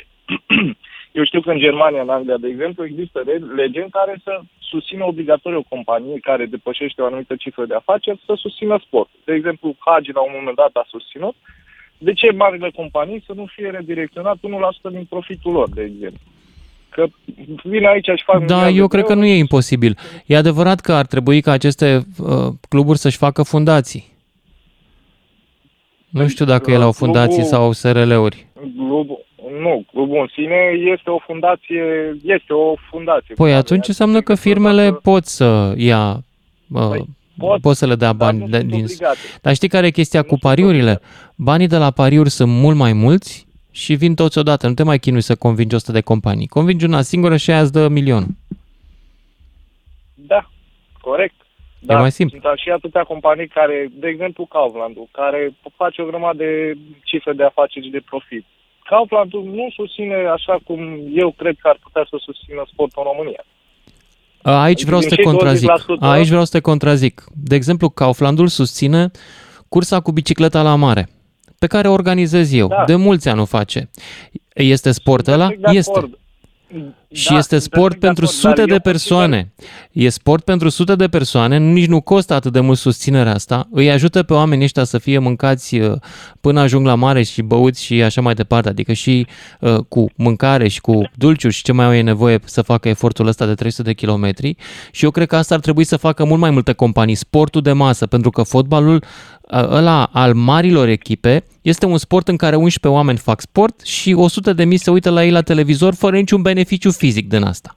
[1.18, 4.40] Eu știu că în Germania, în Anglia, de exemplu, există re- lege în care să
[4.58, 9.08] susțină obligatoriu o companie care depășește o anumită cifră de afaceri să susțină sport.
[9.24, 11.34] De exemplu, Hagi la un moment dat a susținut.
[11.98, 14.40] De ce marile companii să nu fie redirecționat 1%
[14.90, 16.31] din profitul lor, de exemplu?
[16.94, 17.06] Că
[17.64, 19.24] vin aici și fac Da, miliarde eu de cred că euro.
[19.24, 19.98] nu e imposibil.
[20.26, 24.10] E adevărat că ar trebui ca aceste uh, cluburi să-și facă fundații.
[26.08, 28.46] Nu știu dacă ele au fundații Clubul- sau SRL-uri.
[28.76, 29.24] Clubul,
[29.60, 30.56] nu, clubul în sine
[30.92, 31.82] este o fundație,
[32.22, 33.34] este o fundație.
[33.34, 36.24] Păi atunci înseamnă că firmele pot să ia,
[36.72, 37.04] uh, Păi,
[37.38, 38.82] pot, pot să le dea bani nu de, sunt din...
[38.82, 39.18] obligate.
[39.42, 41.00] Dar știi care e chestia cu pariurile?
[41.36, 44.68] Banii de la pariuri sunt mult mai mulți și vin toți odată.
[44.68, 46.46] Nu te mai chinui să convingi 100 de companii.
[46.46, 48.26] Convingi una singură și aia îți dă milion.
[50.14, 50.50] Da,
[51.00, 51.34] corect.
[51.88, 52.38] E mai simplu.
[52.42, 57.44] Sunt și atâtea companii care, de exemplu Kauflandul, care face o grămadă de cifre de
[57.44, 58.44] afaceri și de profit.
[58.84, 60.80] Kauflandul nu susține așa cum
[61.14, 63.44] eu cred că ar putea să susțină sportul în România.
[64.42, 65.70] Aici vreau să te Din cei contrazic.
[65.70, 67.24] 20%, Aici vreau să te contrazic.
[67.34, 69.10] De exemplu, Kauflandul susține
[69.68, 71.08] cursa cu bicicleta la mare,
[71.62, 72.66] pe care o organizez eu.
[72.68, 72.84] Da.
[72.86, 73.90] De mulți ani o face.
[74.54, 75.46] Este sport ăla?
[75.46, 75.90] Perfect de Este.
[75.90, 76.18] acord.
[77.12, 79.52] Și Da, este sunt sport perfect de pentru acord, dar sute de eu persoane.
[79.92, 83.68] E sport pentru sute de persoane, nici nu costă atât de mult susținerea asta.
[83.70, 85.92] Îi ajută pe oamenii ăștia să fie mâncați uh,
[86.40, 88.68] până ajung la mare și băuți și așa mai departe.
[88.68, 89.26] Adică și
[89.60, 93.26] uh, cu mâncare și cu dulciuri și ce mai au ei nevoie să facă efortul
[93.26, 94.56] ăsta de 300 de kilometri.
[94.90, 97.14] Și eu cred că asta ar trebui să facă mult mai multe companii.
[97.14, 102.36] Sportul de masă, pentru că fotbalul uh, ăla al marilor echipe este un sport în
[102.36, 105.94] care 11 oameni fac sport și 100 de mii se uită la ei la televizor
[105.94, 107.76] fără niciun beneficiu fizic din asta.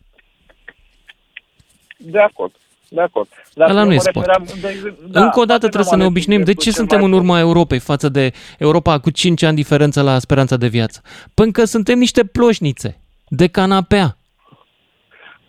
[1.97, 2.52] De acord.
[2.89, 3.27] De acord.
[3.56, 4.26] Dar Ăla eu nu e mă sport.
[4.26, 6.43] refeream, de exemplu, da, Încă o dată poate trebuie să n-am ne ales obișnuim.
[6.43, 9.56] De ce exemplul cel suntem mai în urma Europei față de Europa cu 5 ani
[9.56, 11.02] diferență la speranța de viață?
[11.34, 14.18] Pentru că suntem niște ploșnițe de canapea.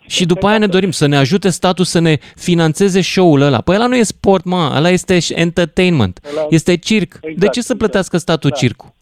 [0.07, 3.61] Și după aia ne dorim să ne ajute statul să ne financeze show-ul ăla.
[3.61, 6.19] Păi ăla nu e sport, mă, ăla este entertainment.
[6.23, 7.19] Ăla- Este circ.
[7.21, 8.55] De Exact, ce să plătească statul Da.
[8.55, 8.93] circul?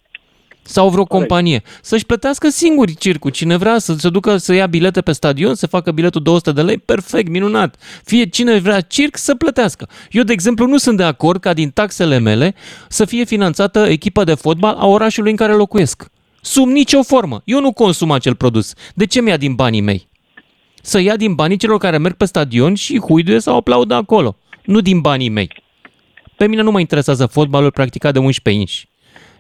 [0.68, 1.62] Sau vreo companie.
[1.82, 3.32] Să-și plătească singuri circul.
[3.32, 6.62] Cine vrea să se ducă să ia bilete pe stadion, să facă biletul 200 de
[6.62, 7.76] lei, perfect, minunat.
[8.04, 9.90] Fie cine vrea circ să plătească.
[10.12, 12.56] Eu, de exemplu, nu sunt de acord ca din taxele mele
[12.90, 16.06] să fie finanțată echipa de fotbal a orașului în care locuiesc.
[16.42, 17.42] Sub nicio formă.
[17.44, 18.74] Eu nu consum acel produs.
[18.94, 20.08] De ce mi-a din banii mei?
[20.82, 24.38] Să ia din banii celor care merg pe stadion și huiduie sau aplaudă acolo.
[24.64, 25.64] Nu din banii mei.
[26.38, 28.88] Pe mine nu mă interesează fotbalul practicat de 11 inși.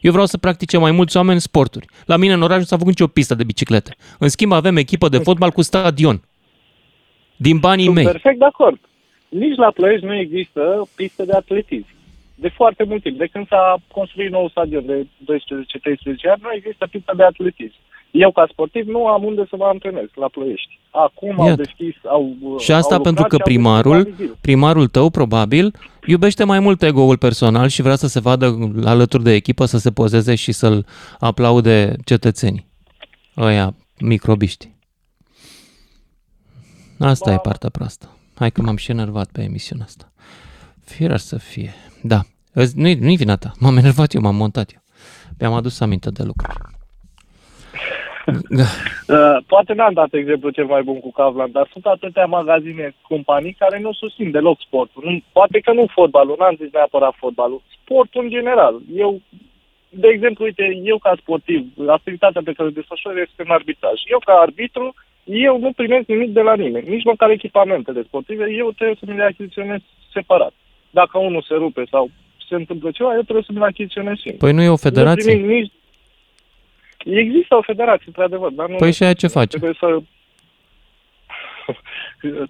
[0.07, 1.87] Eu vreau să practice mai mulți oameni sporturi.
[2.05, 3.95] La mine în oraș nu s-a făcut nicio pistă de biciclete.
[4.19, 6.21] În schimb avem echipă de fotbal cu stadion.
[7.35, 8.05] Din banii Sunt mei.
[8.05, 8.79] perfect de acord.
[9.29, 11.87] Nici la Ploiești nu există pistă de atletism.
[12.35, 13.17] De foarte mult timp.
[13.17, 15.05] De când s-a construit nou stadion de 12-13
[16.31, 17.79] ani, nu există pistă de atletism.
[18.17, 20.79] Eu, ca sportiv, nu am unde să mă antrenez la Ploiești.
[20.91, 21.61] Acum au Iată.
[21.61, 24.37] deschis, au Și asta au pentru lucrat că și au primarul, deschis la vizil.
[24.41, 25.73] primarul tău, probabil,
[26.05, 29.91] iubește mai mult ego-ul personal și vrea să se vadă alături de echipă, să se
[29.91, 30.85] pozeze și să-l
[31.19, 32.67] aplaude cetățenii.
[33.37, 34.73] Ăia microbiști.
[36.99, 38.09] Asta e partea proastă.
[38.35, 40.11] Hai că m-am și enervat pe emisiunea asta.
[40.83, 41.73] Firea să fie.
[42.01, 42.21] Da.
[42.53, 43.51] Îți- Nu-i, nu-i vina ta.
[43.59, 44.79] M-am enervat eu, m-am montat eu.
[45.39, 46.57] Mi-am adus aminte de lucruri.
[48.59, 48.67] Da.
[49.15, 53.55] Uh, poate n-am dat exemplu cel mai bun cu Cavlan, dar sunt atâtea magazine, companii
[53.59, 55.03] care nu susțin deloc sportul.
[55.05, 57.61] Nu, poate că nu fotbalul, n-am zis neapărat fotbalul.
[57.81, 58.79] Sportul în general.
[58.95, 59.21] Eu,
[59.89, 64.01] de exemplu, uite, eu ca sportiv, activitatea pe care o desfășor este în arbitraj.
[64.11, 64.93] Eu ca arbitru,
[65.23, 69.17] eu nu primesc nimic de la nimeni, nici măcar echipamentele sportive, eu trebuie să mi
[69.17, 69.79] le achiziționez
[70.13, 70.53] separat.
[70.89, 72.09] Dacă unul se rupe sau
[72.49, 74.39] se întâmplă ceva, eu trebuie să mi le achiziționez singur.
[74.39, 75.23] Păi nu e o Nu federație?
[75.31, 75.71] primim nici...
[77.05, 78.75] Există o federație, într-adevăr, dar nu...
[78.75, 79.57] Păi și aia ce face?
[79.57, 79.87] Trebuie să...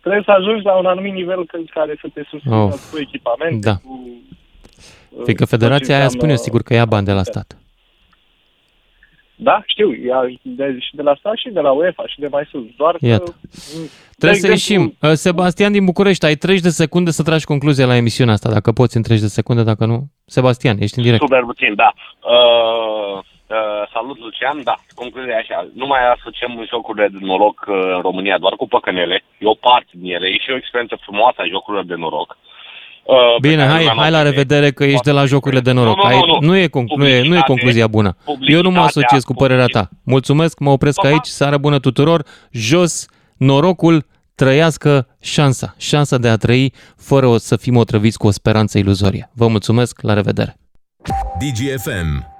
[0.01, 2.91] Trebuie să ajungi la un anumit nivel în care să te susțină Of.
[2.91, 3.75] cu echipamente, Da.
[3.75, 3.99] cu...
[5.09, 7.57] uh, Fiindcă tot ce federația aia înseamnă- spune sigur că ia bani de la stat.
[9.37, 12.47] Da, știu, ia de, și de la stat și de la UEFA și de mai
[12.51, 12.63] sus.
[12.77, 13.23] Doar Iată.
[13.23, 13.31] că...
[14.17, 14.97] Trebuie să exemplu- ieșim.
[15.01, 18.71] Uh, Sebastian din București, ai 30 de secunde să tragi concluzia la emisiunea asta, dacă
[18.71, 20.07] poți în 30 de secunde, dacă nu.
[20.25, 21.21] Sebastian, ești în direct.
[21.21, 21.93] Super puțin, da.
[22.19, 24.57] Uh, uh, salut, Lucian.
[24.63, 25.67] Da, concluzia e așa.
[25.73, 29.23] Nu mai asociem jocurile de noroc uh, în România doar cu păcănele.
[29.43, 30.27] E o parte din ele.
[30.27, 32.37] E și o experiență frumoasă a jocurilor de noroc.
[33.03, 35.25] Uh, pe Bine, care hai, lumea hai la nu o revedere că ești de la
[35.25, 35.95] jocurile de noroc.
[35.95, 36.47] Nu, nu, Ai- nu, nu.
[36.47, 38.15] nu, e, conc- nu, e, nu e Publicitate, concluzia bună.
[38.39, 39.89] Eu nu mă asociez cu părerea ta.
[40.05, 41.25] Mulțumesc, mă opresc aici.
[41.25, 42.23] Seară bună tuturor.
[42.51, 43.07] Jos
[43.37, 44.05] norocul,
[44.35, 45.75] trăiască șansa.
[45.77, 49.29] Șansa de a trăi fără o, să fim otrăviți cu o speranță iluzorie.
[49.33, 50.55] Vă mulțumesc, la revedere.
[51.39, 52.34] DGFM